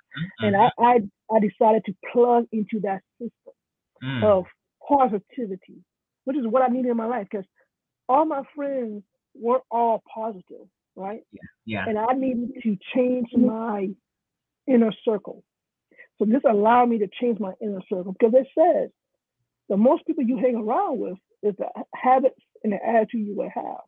[0.42, 0.94] And I, I
[1.34, 3.54] I decided to plug into that system
[4.02, 4.22] Mm.
[4.22, 4.46] of
[4.88, 5.84] positivity,
[6.24, 7.46] which is what I needed in my life because
[8.08, 11.22] all my friends were all positive, right?
[11.66, 11.86] yeah.
[11.86, 13.88] And I needed to change my
[14.68, 15.44] inner circle.
[16.18, 18.90] So this allowed me to change my inner circle because it says
[19.68, 23.50] the most people you hang around with is the habits and the attitude you will
[23.54, 23.82] have.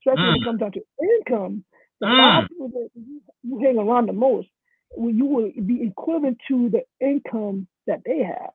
[0.00, 0.44] Especially when it Mm.
[0.44, 1.64] comes down to income,
[2.00, 2.16] the Mm.
[2.18, 4.48] five people that you, you hang around the most,
[4.96, 8.52] well, you will be equivalent to the income that they have.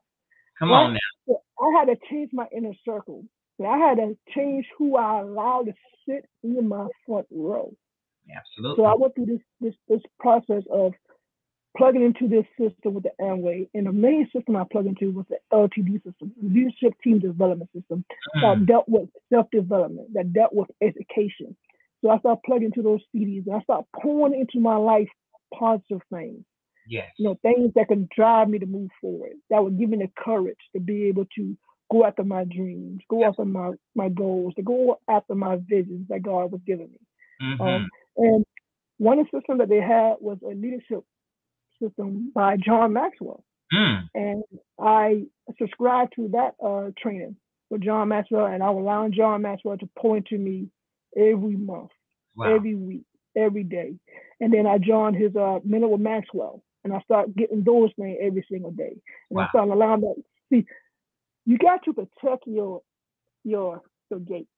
[0.60, 0.86] Come Right?
[0.86, 1.00] on now.
[1.28, 3.26] So I had to change my inner circle.
[3.66, 5.74] I had to change who I allowed to
[6.08, 7.74] sit in my front row.
[8.36, 8.76] Absolutely.
[8.84, 10.94] So I went through this this this process of
[11.78, 15.26] plugging into this system with the Amway, and the main system I plugged into was
[15.30, 18.06] the LTD system, Leadership Team Development System,
[18.42, 18.68] that Mm.
[18.68, 21.56] dealt with self development, that dealt with education.
[22.06, 25.08] So I started plugging into those CDs, and I started pouring into my life
[25.58, 26.44] positive things,
[26.88, 27.12] Yes.
[27.18, 30.12] you know, things that can drive me to move forward, that would give me the
[30.24, 31.58] courage to be able to
[31.92, 36.22] go after my dreams, go after my my goals, to go after my visions that
[36.22, 37.00] God was giving me.
[37.42, 37.60] Mhm.
[37.60, 38.46] Um, and
[38.98, 41.04] one system that they had was a leadership
[41.82, 43.44] system by John Maxwell.
[43.74, 44.10] Mm.
[44.14, 44.44] And
[44.80, 45.26] I
[45.58, 47.36] subscribed to that uh, training
[47.72, 50.70] with John Maxwell, and I was allowing John Maxwell to pour into me
[51.18, 51.92] every month,
[52.36, 52.56] Wow.
[52.56, 53.06] every week,
[53.36, 53.96] every day.
[54.40, 58.18] And then I joined his uh, Minute with Maxwell, and I started getting those things
[58.22, 58.92] every single day.
[59.30, 59.44] And Wow.
[59.46, 60.16] I started allowing that.
[60.52, 60.66] See,
[61.46, 62.82] you got to protect your
[63.44, 64.50] your your gates,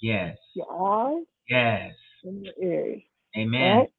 [0.00, 0.36] Yes.
[0.54, 1.94] your eyes, Yes.
[2.24, 3.02] and your ears.
[3.36, 3.76] Amen.
[3.78, 3.92] Right?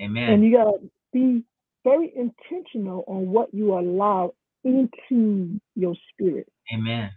[0.00, 0.30] Amen.
[0.30, 0.78] And you gotta
[1.12, 1.44] be
[1.84, 6.48] very intentional on what you allow into your spirit.
[6.72, 7.10] Amen.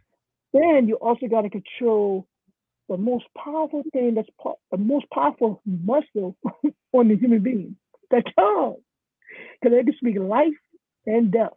[0.54, 2.28] Then you also gotta control
[2.90, 6.36] the most powerful thing that's pa- the most powerful muscle
[6.94, 7.76] on the human being,
[8.12, 8.76] the tongue,
[9.62, 10.54] because it can speak life
[11.06, 11.54] and death.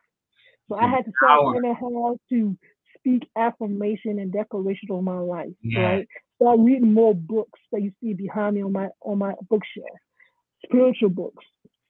[0.69, 2.57] So I had to start learning how to
[2.99, 5.49] speak affirmation and declaration on my life.
[5.63, 5.83] Yes.
[5.83, 6.09] Right?
[6.37, 9.87] Start reading more books that you see behind me on my on my bookshelf.
[10.65, 11.45] Spiritual books,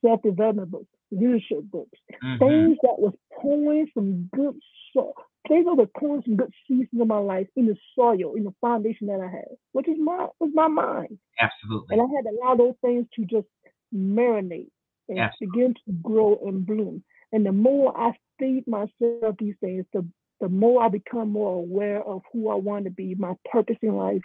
[0.05, 2.39] self development books, leadership books, Mhm.
[2.39, 4.59] things that was pouring some good
[4.93, 5.15] soil,
[5.47, 8.55] things that the pouring some good seeds into my life in the soil, in the
[8.61, 11.19] foundation that I had, which is my was my mind.
[11.41, 11.97] Absolutely.
[11.97, 13.47] And I had to allow those things to just
[13.95, 14.71] marinate
[15.09, 15.35] and Yes.
[15.41, 17.03] begin to grow and bloom.
[17.33, 20.07] And the more I feed myself these things, the
[20.41, 23.97] the more I become more aware of who I want to be, my purpose in
[23.97, 24.23] life,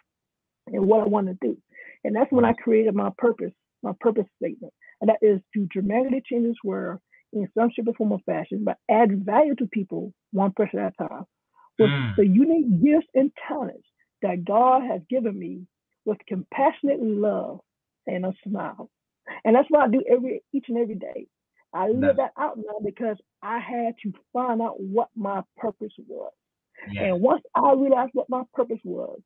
[0.68, 1.57] and what I want to do.
[2.03, 4.74] And that's when I created my purpose, my purpose statement.
[5.01, 6.99] And that is to dramatically change this world
[7.34, 10.94] in some shape or form or fashion, but add value to people one person at
[11.00, 11.26] a time
[11.80, 12.16] with Mm.
[12.16, 13.88] the unique gifts and talents
[14.22, 15.66] that God has given me
[16.06, 17.60] with compassionate love
[18.08, 18.90] and a smile.
[19.44, 21.28] And that's what I do every each and every day.
[21.74, 26.32] I live that out now because I had to find out what my purpose was.
[26.92, 27.04] Yes.
[27.06, 29.20] And once I realized what my purpose was,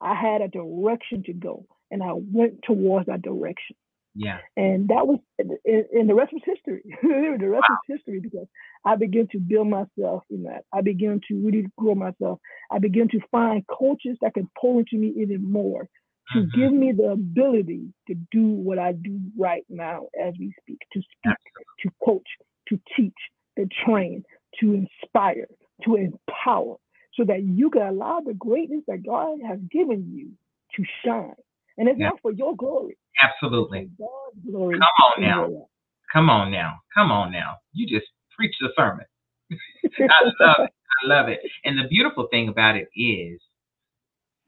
[0.00, 3.76] I had a direction to go, and I went towards that direction.
[4.14, 4.38] Yeah.
[4.56, 6.82] And that was, and and the rest was history.
[7.02, 8.46] the rest was history because
[8.84, 10.64] I began to build myself in that.
[10.72, 12.40] I began to really grow myself.
[12.70, 15.88] I began to find coaches that can pull into me even more
[16.32, 16.50] to Mhm.
[16.54, 21.00] give me the ability to do what I do right now as we speak, to
[21.18, 21.38] speak,
[21.80, 22.28] to coach,
[22.68, 23.14] to teach,
[23.58, 24.24] to train,
[24.60, 25.48] to inspire,
[25.84, 26.76] to empower,
[27.14, 30.30] so that you can allow the greatness that God has given you
[30.76, 31.34] to shine.
[31.78, 32.08] And it's Yeah.
[32.10, 33.90] not for your glory, Absolutely.
[34.46, 34.78] Glory.
[34.78, 35.68] Come on now.
[36.12, 36.80] Come on now.
[36.94, 37.56] Come on now.
[37.72, 39.06] You just preach the sermon.
[39.50, 40.72] I love it.
[41.02, 41.40] I love it.
[41.64, 43.40] And the beautiful thing about it is,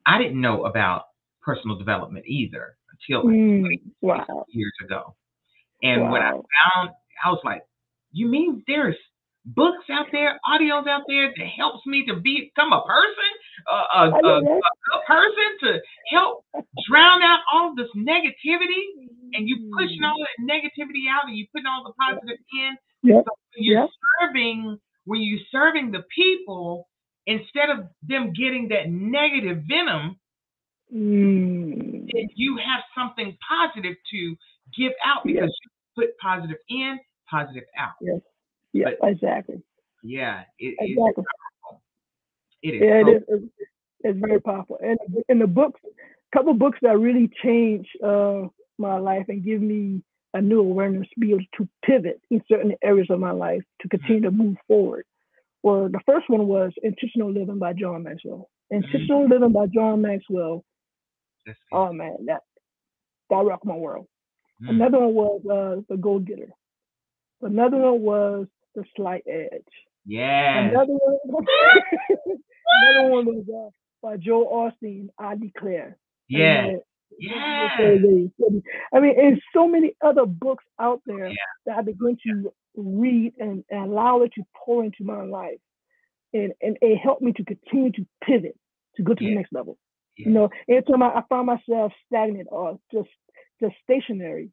[0.06, 1.04] I didn't know about
[1.42, 4.44] personal development either until Mm, wow.
[4.48, 5.14] years ago.
[5.82, 6.90] And when I found,
[7.24, 7.62] I was like,
[8.12, 8.96] you mean there's
[9.46, 13.30] books out there, audios out there that helps me to become a person,
[13.70, 16.44] uh, a, a, a good person to help
[16.88, 21.46] drown out all of this negativity and you pushing all that negativity out and you
[21.52, 22.76] putting all the positive in.
[23.02, 23.24] Yep.
[23.24, 23.90] So when you're Yep.
[24.20, 26.88] serving, when you're serving the people,
[27.26, 30.18] instead of them getting that negative venom,
[30.92, 34.36] Mm, you have something positive to
[34.76, 35.34] give out Yes.
[35.34, 37.94] because you put positive in, positive out.
[38.00, 38.20] Yes.
[38.72, 39.62] yeah, exactly.
[40.02, 41.24] Yeah, it, it, Exactly.
[42.62, 42.82] it is.
[42.82, 43.50] Yeah, so, it is.
[44.00, 44.78] It's, very powerful.
[44.82, 44.98] And
[45.28, 45.80] in the books,
[46.34, 48.42] couple books that really changed uh,
[48.78, 50.02] my life and give me
[50.34, 53.88] a new awareness to be able to pivot in certain areas of my life to
[53.88, 55.04] continue to move forward.
[55.62, 58.50] Well, the first one was Intentional Living by John Maxwell.
[58.70, 60.64] Intentional Living by John Maxwell.
[61.72, 62.40] Oh man, that
[63.30, 64.06] that rocked my world.
[64.62, 66.50] Mm, Another one was uh, The Go Getter.
[67.42, 69.62] Another one was The Slight Edge.
[70.06, 70.68] Yeah.
[70.68, 71.18] Another one,
[72.82, 73.70] another one was uh,
[74.02, 75.96] by Joel Osteen, I Declare.
[76.28, 76.68] Yes.
[76.68, 76.80] And,
[77.16, 77.70] Yes.
[78.92, 81.34] I mean, and so many other books out there Yeah.
[81.66, 85.60] that I begin to read and, and allow it to pour into my life.
[86.32, 88.58] And, and it helped me to continue to pivot
[88.96, 89.30] to go to Yeah.
[89.30, 89.78] the next level.
[90.16, 90.26] yes.
[90.26, 93.08] You know, anytime I, I find myself stagnant or just
[93.60, 94.50] just stationary,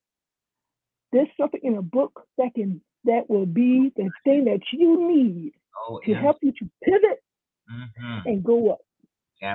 [1.12, 5.54] there's something in a book that can that will be the thing that you need
[5.90, 6.22] Oh, to yeah.
[6.22, 7.24] help you to pivot
[7.72, 8.26] Mhm.
[8.26, 8.82] and go up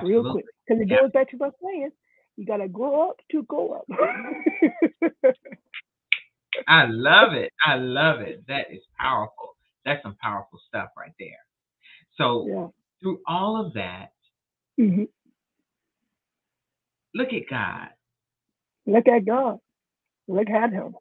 [0.03, 0.45] real quick.
[0.67, 0.97] Because it Yeah.
[1.01, 1.91] goes back to what I was saying.
[2.37, 3.85] You gotta grow up to go up.
[6.67, 7.51] I love it.
[7.65, 8.43] I love it.
[8.47, 9.57] That is powerful.
[9.85, 11.29] That's some powerful stuff right there.
[12.17, 12.67] So yeah.
[13.01, 14.11] through all of that,
[14.77, 15.03] hmm
[17.15, 17.89] look at God.
[18.87, 19.59] Look at God.
[20.27, 20.95] Look at him.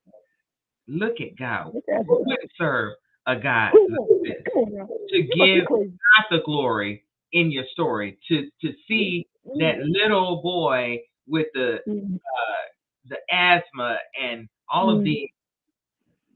[0.88, 1.72] Look at God.
[1.72, 2.26] Look at Who him.
[2.26, 2.94] wouldn't serve
[3.26, 4.10] a God like won't?
[4.22, 4.44] this?
[4.52, 4.88] Come on now.
[5.10, 5.92] To You must be give crazy.
[6.18, 9.26] God the glory in your story, to to see
[9.58, 12.16] that little boy with the Mhm.
[12.16, 12.64] uh,
[13.06, 15.04] the asthma and all of Mm.
[15.04, 15.30] the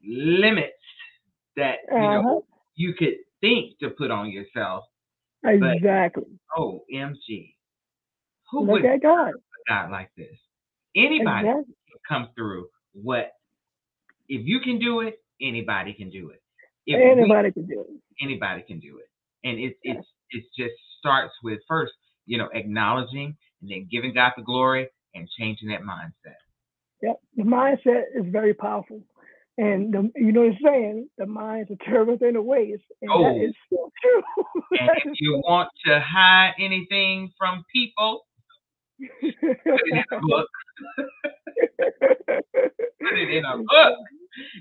[0.05, 0.77] limits
[1.57, 2.41] that you know Uh-huh.
[2.75, 4.85] you could think to put on yourself.
[5.43, 6.25] but- Exactly.
[6.55, 7.57] Oh, MG.
[8.51, 9.31] Who Look would at God.
[9.35, 10.39] a God like this?
[10.95, 11.75] Anybody Exactly.
[11.89, 13.33] can come through what
[14.29, 16.43] if you can do it, anybody can do it.
[16.87, 18.03] If we- Anybody can do it.
[18.23, 19.09] anybody can do it.
[19.45, 19.95] And it's Yeah.
[19.95, 21.95] it's it just starts with first,
[22.27, 26.35] you know, acknowledging and then giving God the glory and changing that mindset.
[27.03, 27.17] Yep.
[27.37, 29.03] The mindset is very powerful.
[29.59, 32.83] And the, you know what I'm saying, the mind's a terrible thing to waste.
[33.03, 33.25] And Oh.
[33.25, 34.23] that is so true.
[34.79, 38.27] And if you want to hide anything from people,
[39.21, 40.49] put it in a book.
[43.01, 43.99] Put it in a book.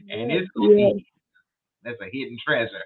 [0.09, 0.89] And it's gonna yeah.
[0.95, 1.05] be
[1.83, 2.83] that's a hidden treasure.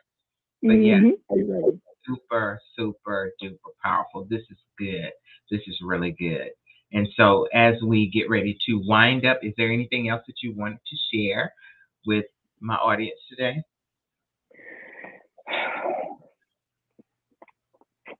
[0.61, 0.99] But yeah.
[0.99, 1.79] Mhm.
[2.05, 4.27] Super, super duper powerful.
[4.29, 5.11] This is good.
[5.49, 6.49] This is really good.
[6.91, 10.53] And so, as we get ready to wind up, is there anything else that you
[10.55, 11.51] wanted to share
[12.05, 12.25] with
[12.59, 13.63] my audience today?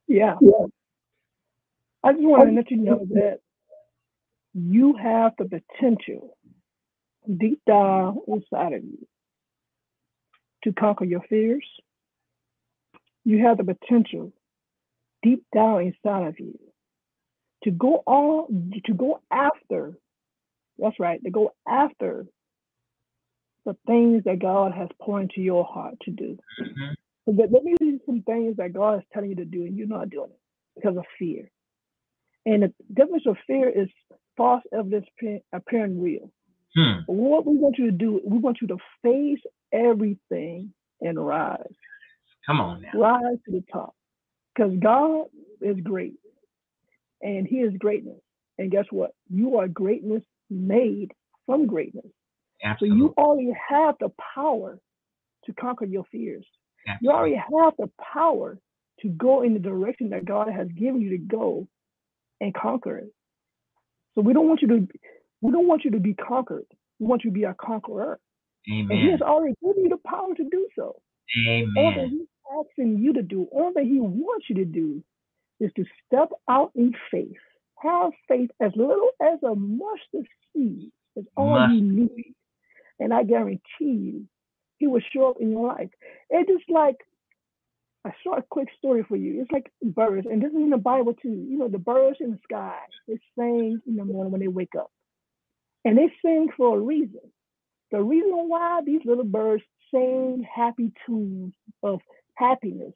[0.07, 0.35] Yeah.
[2.03, 3.39] I just want to let you know that
[4.53, 6.37] you have the potential
[7.39, 9.07] deep down inside of you
[10.63, 11.65] to conquer your fears.
[13.25, 14.33] You have the potential
[15.23, 16.59] deep down inside of you
[17.63, 19.93] to go on to go after
[20.79, 22.25] that's right, to go after
[23.65, 26.37] the things that God has poured into your heart to do.
[26.61, 26.95] Mhm.
[27.25, 29.77] So there, there may be some things that God is telling you to do and
[29.77, 30.39] you're not doing it
[30.75, 31.49] because of fear.
[32.45, 33.89] And the definition of fear is
[34.37, 35.07] false evidence
[35.53, 36.31] appearing real.
[36.75, 37.01] Hmm.
[37.07, 41.75] What we want you to do, we want you to face everything and rise.
[42.45, 42.99] Come on now.
[42.99, 43.95] Rise to the top.
[44.53, 45.27] Because God
[45.61, 46.15] is great.
[47.21, 48.19] And He is greatness.
[48.57, 49.11] And guess what?
[49.29, 51.11] You are greatness made
[51.45, 52.05] from greatness.
[52.63, 52.97] Absolutely.
[52.97, 54.79] So you already have the power
[55.45, 56.45] to conquer your fears.
[56.87, 57.07] Absolutely.
[57.07, 58.57] You already have the power
[59.01, 61.67] to go in the direction that God has given you to go
[62.39, 63.13] and conquer it.
[64.15, 64.87] So we don't want you to
[65.41, 66.65] we don't want you to be conquered.
[66.99, 68.19] We want you to be a conqueror.
[68.71, 68.87] Amen.
[68.91, 70.95] And He has already given you the power to do so.
[71.47, 72.27] Amen.
[72.59, 75.03] Asking you to do, all thing he wants you to do
[75.59, 77.37] is to step out in faith.
[77.81, 82.33] Have faith as little as a mustard seed is all you need.
[82.99, 84.25] And I guarantee you,
[84.77, 85.89] he will show up in your life.
[86.29, 86.95] It's just like
[88.05, 89.41] a short, quick story for you.
[89.41, 91.45] It's like birds, and this is in the Bible too.
[91.49, 92.77] You know, the birds in the sky,
[93.07, 94.91] they sing in the morning when they wake up.
[95.85, 97.19] And they sing for a reason.
[97.91, 99.63] The reason why these little birds
[99.93, 101.99] sing happy tunes of
[102.35, 102.93] happiness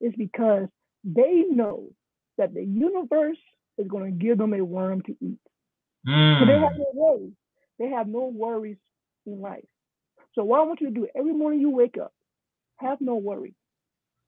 [0.00, 0.68] is because
[1.04, 1.90] they know
[2.38, 3.38] that the universe
[3.78, 5.38] is going to give them a worm to eat.
[6.38, 6.78] So they have Mm.
[6.78, 7.32] no worries.
[7.78, 8.78] They have no worries
[9.26, 9.64] in life.
[10.34, 12.12] So what I want you to do every morning you wake up,
[12.76, 13.54] have no worry.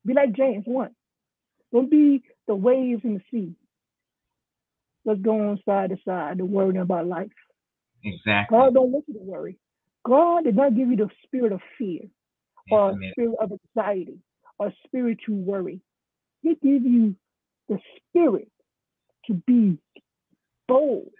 [0.06, 0.94] Be like James 1.
[1.72, 3.54] Don't be the waves in the sea.
[5.04, 7.30] Let's go on side to side to worrying about life.
[8.04, 8.56] Exactly.
[8.56, 9.59] God don't want you to worry.
[10.06, 12.02] God did not give you the spirit of fear
[12.70, 13.12] or Amen.
[13.12, 14.18] spirit of anxiety
[14.59, 15.80] or spirit to worry.
[16.42, 17.14] He gave you
[17.68, 17.78] the
[18.09, 18.50] spirit
[19.26, 19.78] to be
[20.66, 21.11] bold,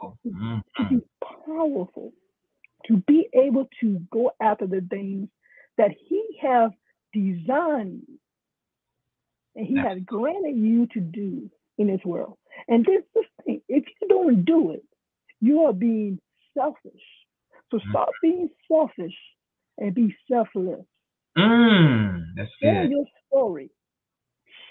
[0.00, 0.18] Powerful.
[0.26, 0.62] Mhm.
[0.76, 1.02] to be
[1.46, 2.12] powerful,
[2.86, 5.28] to be able to go after the things
[5.76, 6.72] that He have
[7.12, 8.18] designed you
[9.56, 12.38] and He has granted you to do in this world.
[12.68, 14.84] And this is the thing: if you don't do it,
[15.40, 16.18] you are being
[16.54, 17.02] selfish.
[17.70, 19.16] So stop being selfish
[19.78, 20.84] and be selfless.
[21.38, 22.24] Mm.
[22.36, 22.90] That's Share good.
[22.90, 23.70] your story.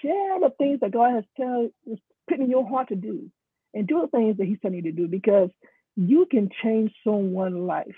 [0.02, 3.30] Share the things that God has tell is putting in your heart to do,
[3.74, 5.50] and do the things that He's telling you to do because
[5.96, 7.96] you can change someone's life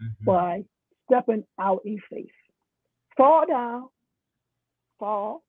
[0.00, 0.24] Mhm.
[0.24, 0.64] by
[1.06, 2.30] stepping out in faith.
[3.16, 3.88] Fall down,
[4.98, 5.42] fall,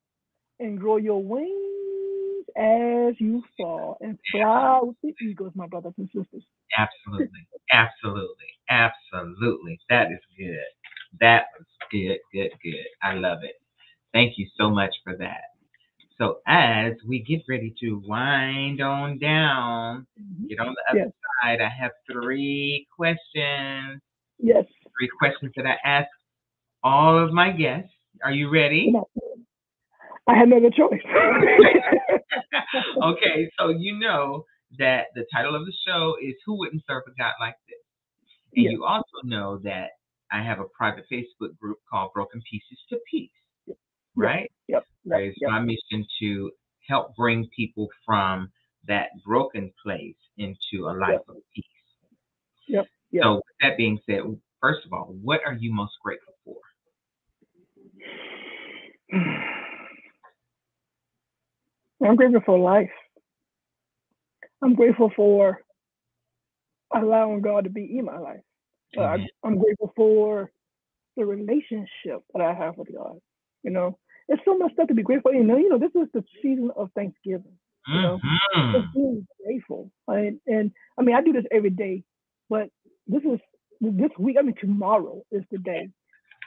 [0.59, 6.09] and grow your wings as you fall and fly with the eagles, my brothers and
[6.09, 6.43] sisters.
[6.77, 7.47] Absolutely.
[7.71, 8.47] Absolutely.
[8.69, 9.79] Absolutely.
[9.89, 10.59] That is good.
[11.19, 12.85] That was good, good, good.
[13.01, 13.55] I love it.
[14.13, 15.41] Thank you so much for that.
[16.17, 20.47] So as we get ready to wind on down, mm-hmm.
[20.47, 21.11] get on the other Yes.
[21.43, 24.01] side, I have three questions.
[24.39, 24.65] Yes.
[24.99, 26.07] Three questions that I ask
[26.83, 27.91] all of my guests.
[28.23, 28.93] Are you ready?
[30.27, 31.01] I had no other choice.
[33.03, 34.43] okay, so you know
[34.79, 37.77] that the title of the show is Who Wouldn't Serve a God Like This?
[38.55, 38.71] And Yes.
[38.73, 39.91] you also know that
[40.31, 43.31] I have a private Facebook group called Broken Pieces to Peace,
[44.15, 44.51] right?
[44.67, 44.83] Yep.
[45.05, 45.19] Yep.
[45.19, 45.51] It's Yep.
[45.51, 46.51] my mission to
[46.87, 48.51] help bring people from
[48.85, 51.65] that broken place into a life of peace.
[52.67, 52.87] Yep.
[53.11, 53.23] Yep.
[53.23, 54.21] So, with that being said,
[54.61, 56.57] first of all, what are you most grateful for?
[62.03, 62.91] I'm grateful for life.
[64.61, 65.61] I'm grateful for
[66.93, 68.41] allowing God to be in my life.
[68.95, 70.51] Uh, I, I'm grateful for
[71.17, 73.19] the relationship that I have with God.
[73.63, 75.33] You know, there's so much stuff to be grateful.
[75.33, 77.57] You know, you know, this is the season of Thanksgiving.
[77.87, 78.73] You know, Mhm.
[78.73, 79.91] just being grateful.
[80.07, 82.03] And, and I mean, I do this every day,
[82.49, 82.69] but
[83.07, 83.39] this is
[83.81, 84.37] this week.
[84.39, 85.89] I mean, tomorrow is the day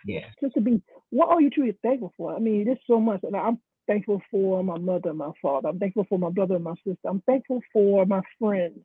[0.04, 0.28] Yeah.
[0.40, 0.82] just to be.
[1.10, 2.34] What are you truly thankful for?
[2.34, 5.68] I mean, there's so much, and I'm thankful for my mother and my father.
[5.68, 7.08] I'm thankful for my brother and my sister.
[7.08, 8.80] I'm thankful for my friends.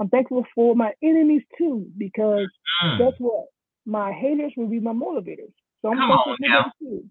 [0.00, 2.48] I'm thankful for my enemies too, because
[2.84, 2.98] Mm.
[2.98, 3.46] guess what?
[3.86, 5.52] My haters will be my motivators.
[5.82, 6.62] So I'm Come thankful on for now.
[6.62, 7.10] them too.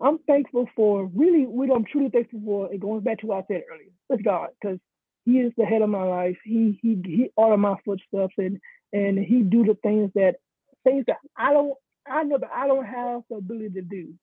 [0.00, 2.72] I'm thankful for really what I'm truly thankful for.
[2.74, 3.90] It goes back to what I said earlier.
[4.10, 4.78] It's God, because
[5.24, 6.36] He is the head of my life.
[6.44, 8.58] He He He order my footsteps and
[8.92, 10.36] and He do the things that
[10.84, 11.74] things that I don't
[12.06, 14.14] I know that I don't have the ability to do.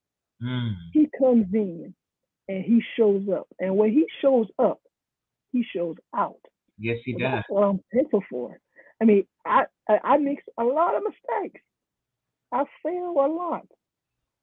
[0.44, 0.76] Mm.
[0.92, 1.96] He comes in
[2.48, 4.80] and He shows up, and when He shows up,
[5.54, 6.40] He shows out.
[6.80, 7.44] Yes, he does.
[7.44, 8.60] that's what I'm thankful for.
[9.02, 11.62] I mean, I, I I make a lot of mistakes.
[12.52, 13.68] I fail a lot.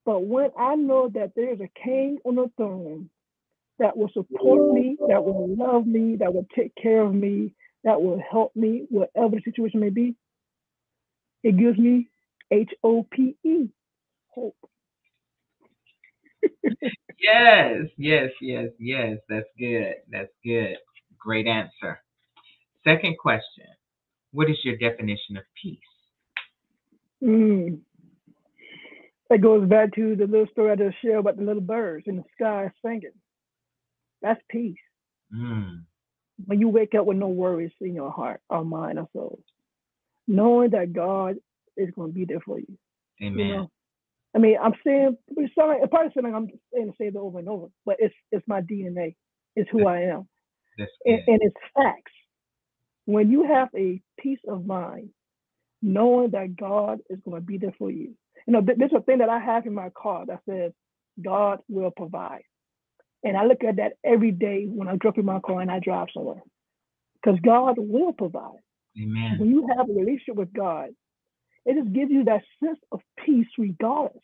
[0.07, 3.11] But when I know that there's a king on the throne
[3.78, 8.01] that will support me, that will love me, that will take care of me, that
[8.03, 10.16] will help me, whatever the situation may be,
[11.43, 12.09] it gives me
[12.51, 13.68] H O P E,
[14.28, 14.57] hope.
[17.18, 19.18] Yes, yes, yes, yes.
[19.28, 19.95] That's good.
[20.11, 20.76] That's good.
[21.18, 22.01] Great answer.
[22.87, 23.66] Second question
[24.32, 25.78] What is your definition of peace?
[27.22, 27.80] Mm.
[29.30, 32.16] That goes back to the little story I just shared about the little birds in
[32.16, 33.11] the sky singing.
[34.22, 34.76] That's peace.
[35.34, 35.82] Mm.
[36.45, 39.41] when you wake up with no worries in your heart or mind or soul,
[40.28, 41.37] knowing that God
[41.76, 42.78] is going to be there for you.
[43.22, 43.39] Amen.
[43.39, 43.70] You know,
[44.34, 47.16] I mean, I'm saying it's sound like, it probably sound like I'm saying the same
[47.16, 49.16] over and over, but it's it's my DNA.
[49.57, 50.28] It's who I am,
[50.78, 52.12] That's and, and it's facts.
[53.07, 55.11] When you have a peace of mind,
[55.82, 58.14] knowing that God is going to be there for you,
[58.46, 60.72] You know, th- there's a thing that I have in my car that says,
[61.24, 62.42] God will provide.
[63.24, 65.80] And I look at that every day when I drop in my car and I
[65.80, 66.42] drive somewhere.
[67.22, 68.61] Because God will provide.
[69.00, 69.38] Amen.
[69.38, 70.90] When you have a relationship with God,
[71.66, 74.22] it just gives you that sense of peace regardless.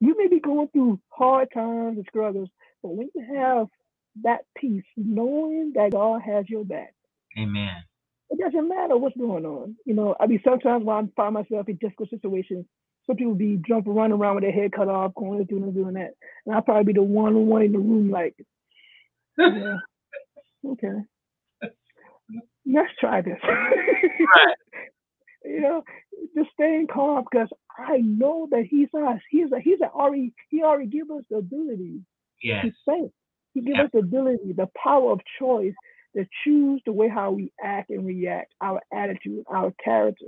[0.00, 2.50] You may be going through hard times and struggles,
[2.82, 3.68] but when you have
[4.24, 6.94] that peace, knowing that God has your back,
[7.38, 7.84] Amen.
[8.30, 9.76] It doesn't matter what's going on.
[9.84, 12.64] You know, I mean, sometimes when I find myself in difficult situations,
[13.06, 15.74] some people be jumping, running around with their head cut off, going and doing and
[15.74, 16.14] doing that.
[16.46, 18.34] And I'll probably be the one one in the room like,
[19.38, 19.76] yeah,
[20.66, 21.02] okay.
[22.66, 23.38] Let's try this.
[25.44, 25.84] You know,
[26.34, 29.20] just staying calm because I know that he's us.
[29.30, 32.00] He's a, he's a already he already give us the ability
[32.42, 32.64] Yes.
[32.64, 33.12] to think.
[33.52, 33.84] He give Yeah.
[33.84, 35.74] us the ability, the power of choice
[36.16, 40.26] to choose the way how we act and react, our attitude, our character.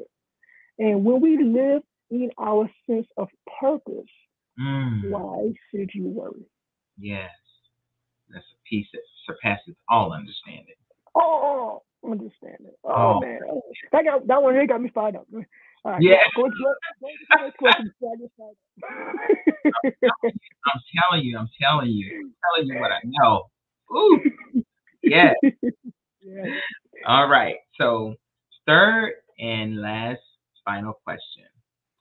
[0.79, 3.29] And when we live in our sense of
[3.61, 4.11] purpose,
[4.59, 5.11] Mm.
[5.11, 6.45] why should you worry?
[6.99, 7.31] Yes.
[8.31, 10.75] That's a peace that surpasses all understanding.
[11.15, 12.79] Oh, understand it.
[12.85, 13.21] Oh, Oh.
[13.21, 13.63] man, oh,
[13.93, 15.27] that got that one really got me fired up.
[15.85, 16.19] All right, Yeah.
[16.35, 17.69] go, go, go.
[20.67, 23.45] I'm telling you, I'm telling you, I'm telling you what I know.
[23.93, 24.21] Ooh.
[25.07, 25.35] Yes.
[26.23, 26.47] yeah.
[27.07, 27.57] All right.
[27.81, 28.15] So,
[28.67, 30.21] third and last
[30.65, 31.45] final question.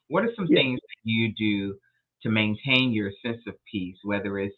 [0.10, 0.56] What are some Yeah.
[0.56, 1.76] things that you do
[2.24, 4.56] to maintain your sense of peace, whether it's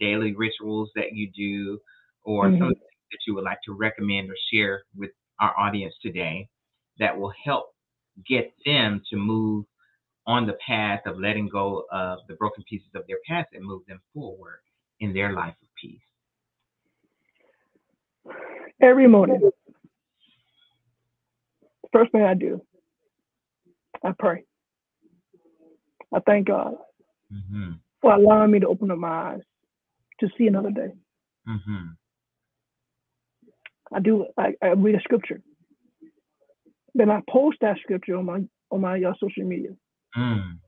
[0.00, 1.80] daily rituals that you do
[2.24, 2.58] or Mhm.
[2.58, 2.76] something
[3.12, 6.48] that you would like to recommend or share with our audience today
[6.98, 7.66] that will help
[8.28, 9.66] get them to move
[10.26, 13.82] on the path of letting go of the broken pieces of their past and move
[13.88, 14.60] them forward
[15.00, 16.00] in their life of peace?
[18.80, 19.50] Every morning,
[21.92, 22.62] first thing I do,
[24.04, 24.44] I pray.
[26.14, 26.74] I thank God
[27.30, 27.72] Mm-hmm.
[28.00, 29.40] for allowing me to open up my eyes
[30.20, 30.92] to see another day.
[31.46, 31.88] Mm-hmm.
[33.92, 34.26] I do.
[34.38, 35.42] I, I read a scripture,
[36.94, 39.70] then I post that scripture on my on my uh, social media
[40.16, 40.58] Mm.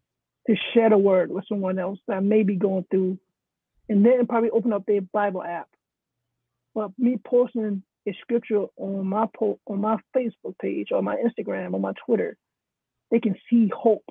[0.49, 3.19] to share the word with someone else that may be going through,
[3.89, 5.69] and then probably open up their Bible app.
[6.75, 11.75] But me posting a scripture on my po- on my Facebook page or my Instagram
[11.75, 12.37] or my Twitter,
[13.11, 14.05] they can see hope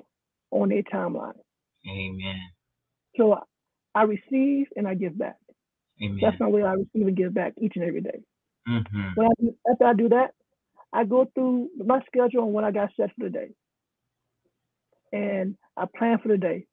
[0.50, 1.38] on their timeline.
[1.88, 2.40] Amen.
[3.16, 3.40] So I,
[3.94, 5.36] I receive and I give back.
[6.02, 6.18] Amen.
[6.22, 8.20] That's my way I receive and give back each and every day.
[8.68, 9.08] Mm-hmm.
[9.14, 10.34] When I do, after I do that,
[10.92, 13.50] I go through my schedule and what I got set for the day,
[15.12, 16.66] and I plan for the day,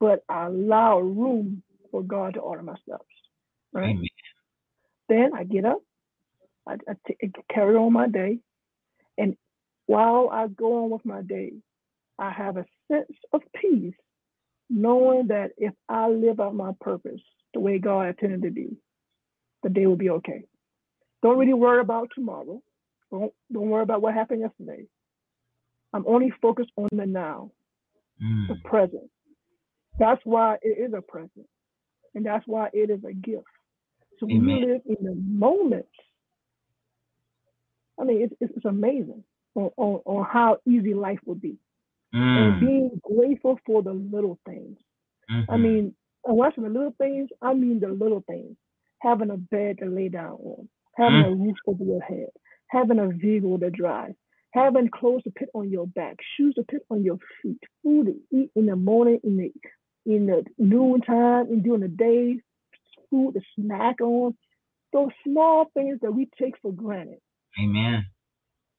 [0.00, 3.04] but I allow room for God to order my steps.
[3.72, 3.90] Right.
[3.90, 4.04] Amen.
[5.08, 5.82] Then I get up,
[6.66, 8.38] I, I t- carry on my day,
[9.18, 9.36] and
[9.86, 11.52] while I go on with my day,
[12.18, 13.94] I have a sense of peace,
[14.70, 17.20] knowing that if I live out my purpose
[17.52, 18.76] the way God intended to be,
[19.62, 20.44] the day will be okay.
[21.22, 22.62] Don't really worry about tomorrow.
[23.10, 24.86] Don't don't worry about what happened yesterday.
[25.92, 27.50] I'm only focused on the now,
[28.22, 28.48] Mm.
[28.48, 29.10] the present.
[29.98, 31.46] That's why it is a present,
[32.14, 33.44] and that's why it is a gift.
[34.18, 34.56] So when Amen.
[34.56, 35.86] you live in the moment,
[38.00, 39.24] I mean, it's, it's, it's amazing
[39.54, 41.56] on, on, on how easy life would be.
[42.34, 42.60] And Mm.
[42.60, 44.78] being grateful for the little things.
[45.48, 45.62] I Mhm.
[45.62, 48.56] mean, and when watching the little things, I mean the little things.
[49.00, 52.30] Having a bed to lay down on, having a roof over your head,
[52.68, 54.14] having a vehicle to drive,
[54.52, 58.36] having clothes to put on your back, shoes to put on your feet, food to
[58.36, 59.52] eat in the morning, in the
[60.06, 62.40] in the noontime, and during the day,
[63.10, 64.36] food to snack on.
[64.92, 67.18] Those small things that we take for granted,
[67.60, 68.06] Amen.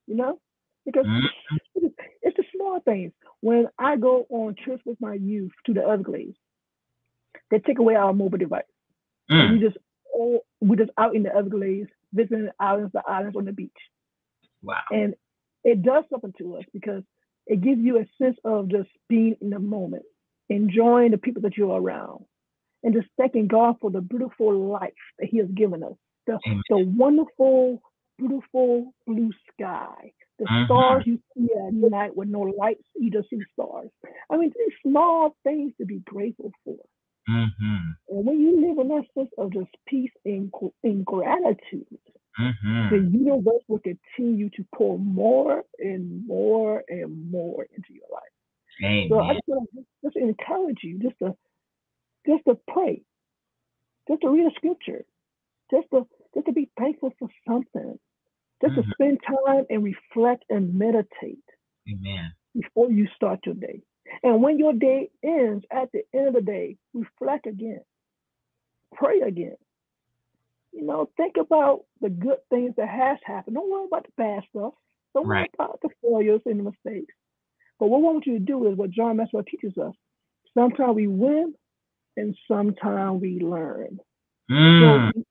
[0.07, 0.39] you know,
[0.85, 1.29] because Mhm.
[1.75, 3.13] it's, it's the small things.
[3.41, 6.37] When I go on trips with my youth to the Everglades,
[7.49, 8.63] they take away our mobile device.
[9.31, 9.51] Mm.
[9.51, 9.77] We just
[10.13, 13.71] all we just out in the Everglades, visiting the islands, the islands on the beach,
[14.61, 14.81] Wow.
[14.91, 15.15] and
[15.63, 17.03] it does something to us because
[17.47, 20.03] it gives you a sense of just being in the moment,
[20.49, 22.25] enjoying the people that you're around,
[22.83, 25.95] and just thanking God for the beautiful life that He has given us,
[26.27, 26.61] the Amen.
[26.69, 27.81] the wonderful,
[28.17, 30.65] beautiful blue sky, the Mhm.
[30.65, 33.89] stars you see at night with no lights, you just see stars.
[34.29, 36.77] I mean, these small things to be grateful for.
[37.29, 37.91] Mm-hmm.
[38.09, 40.51] And when you live in that sense of just peace and,
[40.83, 41.87] and gratitude,
[42.89, 43.15] the Mm-hmm.
[43.15, 48.23] universe will continue to pour more and more and more into your life.
[49.09, 51.35] So I just want to just encourage you just to
[52.27, 53.03] just to pray,
[54.09, 55.05] just to read a scripture,
[55.71, 57.99] just to just to be thankful for something,
[58.61, 58.83] just Mhm.
[58.83, 61.43] to spend time and reflect and meditate
[61.89, 62.33] Amen.
[62.55, 63.81] before you start your day.
[64.23, 67.81] And when your day ends, at the end of the day, reflect again,
[68.95, 69.55] pray again.
[70.71, 73.55] You know, think about the good things that has happened.
[73.55, 74.73] Don't worry about the bad stuff.
[75.13, 77.13] Don't worry about the failures and the mistakes.
[77.79, 79.93] But what I want you to do is what John Maxwell teaches us.
[80.53, 81.53] Sometimes we win
[82.17, 83.99] and sometimes we learn.
[84.49, 85.23] Mm, So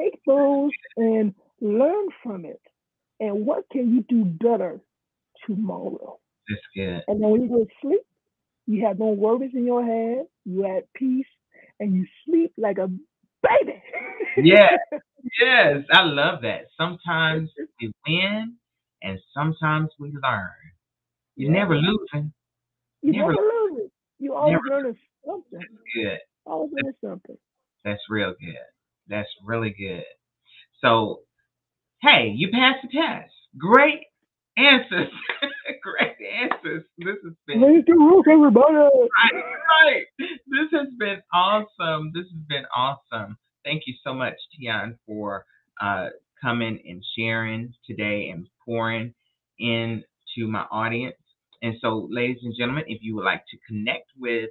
[0.00, 2.60] take those and learn from it.
[3.20, 4.80] And what can you do better
[5.46, 6.18] tomorrow?
[6.48, 7.02] that's good.
[7.08, 8.00] And then when you go to sleep,
[8.66, 11.26] you have no worries in your head, you're at peace,
[11.78, 13.82] and you sleep like a baby.
[14.42, 14.78] Yes,
[15.40, 16.66] yes, I love that.
[16.78, 18.54] Sometimes we win
[19.02, 20.48] and sometimes we learn.
[21.36, 22.32] You're never losing.
[23.02, 23.92] you never- never lose it.
[24.18, 25.60] You always never learning something.
[25.94, 26.18] Good.
[26.46, 27.38] Always learning something.
[27.84, 28.56] That's real good.
[29.10, 30.04] That's really good.
[30.80, 31.20] So,
[32.00, 33.32] hey, you passed the test.
[33.58, 34.00] Great
[34.56, 35.08] answers.
[35.82, 36.84] Great answers.
[36.98, 38.74] This has been the roof, everybody.
[38.74, 39.44] right,
[39.84, 40.04] right.
[40.18, 42.12] This has been awesome.
[42.14, 43.36] This has been awesome.
[43.64, 45.44] Thank you so much, Tion, for
[45.80, 46.08] uh,
[46.40, 49.14] coming and sharing today and pouring
[49.58, 51.16] into my audience.
[51.62, 54.50] And so, ladies and gentlemen, if you would like to connect with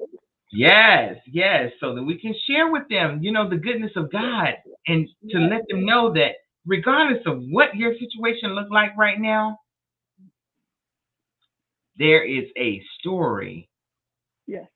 [0.52, 4.54] Yes, yes, so that we can share with them, you know, the goodness of God
[4.86, 5.50] and to Yes.
[5.50, 6.32] let them know that
[6.66, 9.58] regardless of what your situation looks like right now,
[11.98, 13.68] there is a story.
[14.46, 14.68] Yes.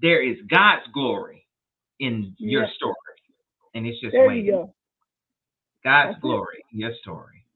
[0.00, 1.46] There is God's glory
[2.00, 2.94] in your story.
[3.74, 4.46] And it's just There waiting.
[4.46, 4.74] you go.
[5.84, 6.20] God's That's it.
[6.22, 7.46] glory in your story.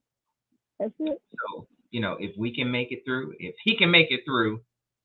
[0.78, 1.22] That's it.
[1.32, 1.66] So,
[1.96, 4.60] you know, if we can make it through, if he can make it through,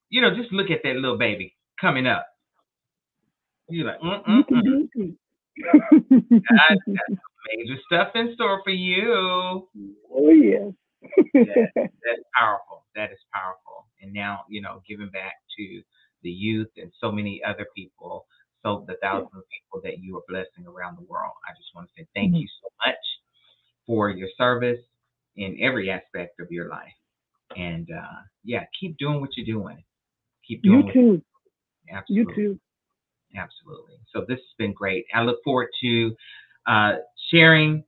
[0.10, 2.28] you know, just look at that little baby coming up.
[3.70, 4.64] You're like, mm mm mm.
[4.64, 5.16] do it too.
[6.50, 7.20] God's got
[7.56, 9.70] major stuff in store for you.
[10.14, 10.74] oh yes.
[11.34, 12.84] That's powerful.
[12.98, 13.88] That is powerful.
[14.02, 15.82] And now, you know, giving back to
[16.24, 18.26] the youth and so many other people,
[18.64, 21.32] so the thousands of people that you are blessing around the world.
[21.48, 22.42] I just want to say thank Mhm.
[22.42, 23.04] you so much
[23.88, 24.82] for your service
[25.38, 26.94] in every aspect of your life.
[27.56, 29.84] And uh, yeah, keep doing what you're doing.
[30.48, 31.22] Keep doing you what too.
[31.94, 32.44] absolutely.
[32.44, 32.60] You too.
[33.36, 33.96] Absolutely.
[34.14, 35.06] So this has been great.
[35.14, 36.16] I look forward to
[36.68, 36.94] uh,
[37.30, 37.84] sharing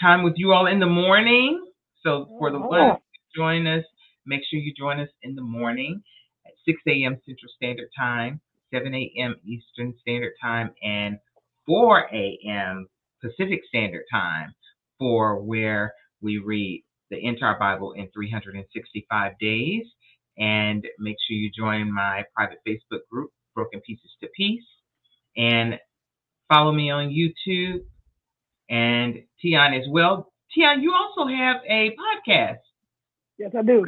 [0.00, 1.64] time with you all in the morning.
[2.02, 3.84] So for the ones who join us,
[4.26, 6.02] make sure you join us in the morning
[6.46, 7.18] at 6 a.m.
[7.26, 8.40] Central Standard Time,
[8.72, 9.36] 7 a.m.
[9.46, 11.18] Eastern Standard Time, and
[11.66, 12.86] 4 a.m.
[13.22, 14.54] Pacific Standard Time
[14.98, 19.84] for where we read the entire Bible in 365 days.
[20.36, 24.64] And make sure you join my private Facebook group, Broken Pieces to Peace,
[25.36, 25.78] and
[26.52, 27.84] follow me on YouTube
[28.68, 30.32] and Tion as well.
[30.52, 32.58] Tion, you also have a podcast.
[33.38, 33.84] Yes, I do.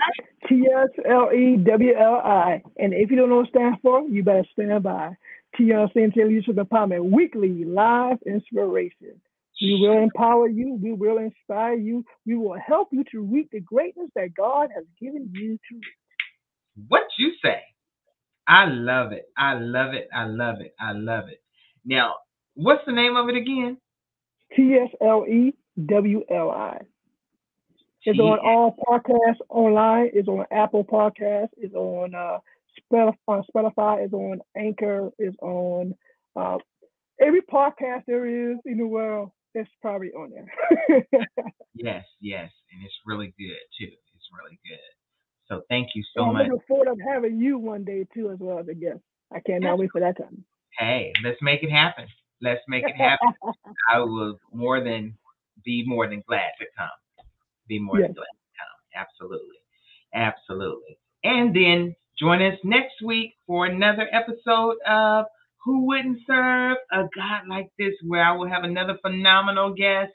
[0.49, 2.62] T S L E W L I.
[2.78, 5.16] And if you don't know what it stands for, you better stand by.
[5.57, 9.20] Tion Central Leadership Empowerment Weekly Live Inspiration.
[9.61, 10.79] We will empower you.
[10.83, 12.05] We will inspire you.
[12.27, 16.89] We will help you to reach the greatness that God has given you to reach.
[16.89, 17.63] What you say?
[18.47, 19.25] I love it.
[19.37, 20.09] I love it.
[20.15, 20.75] I love it.
[20.79, 21.41] I love it.
[21.85, 22.17] Now,
[22.55, 23.79] what's the name of it again?
[24.55, 25.55] T S L E
[25.87, 26.79] W L I.
[28.05, 30.11] It's on all podcasts online.
[30.13, 31.49] It's on Apple Podcasts.
[31.57, 32.39] It's on uh,
[32.93, 33.43] Spotify.
[33.53, 34.05] Spotify.
[34.05, 35.11] It's on Anchor.
[35.19, 35.93] It's on
[36.37, 36.59] uh,
[37.21, 39.33] every podcast there is in the world.
[39.57, 40.53] It's probably on there.
[41.75, 43.89] Yes, yes, and it's really good too.
[44.15, 44.79] It's really good.
[45.49, 46.29] So thank you so much.
[46.29, 46.47] I'm much.
[46.49, 49.01] looking forward to having you one day too, as well as a guest.
[49.33, 50.45] I cannot wait for that time.
[50.79, 52.07] Hey, let's make it happen.
[52.43, 53.29] Let's make it happen.
[53.93, 55.17] I will more than
[55.65, 56.89] be more than glad to come.
[57.69, 58.09] Be more Yes.
[58.09, 59.05] than glad to come.
[59.09, 59.57] Absolutely.
[60.15, 60.99] Absolutely.
[61.25, 65.27] And then join us next week for another episode of
[65.67, 70.12] Who Wouldn't Serve a God Like This, where I will have another phenomenal guest.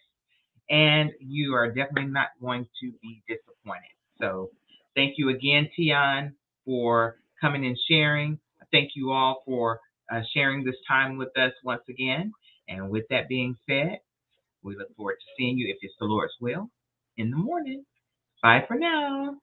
[0.70, 3.92] And you are definitely not going to be disappointed.
[4.22, 4.52] So
[4.96, 6.36] thank you again, Tion,
[6.66, 8.40] for coming and sharing.
[8.72, 9.82] Thank you all for
[10.12, 12.34] uh, sharing this time with us once again.
[12.70, 14.00] And with that being said,
[14.64, 16.70] we look forward to seeing you, if it's the Lord's will,
[17.18, 17.84] in the morning.
[18.44, 19.36] Bye for now.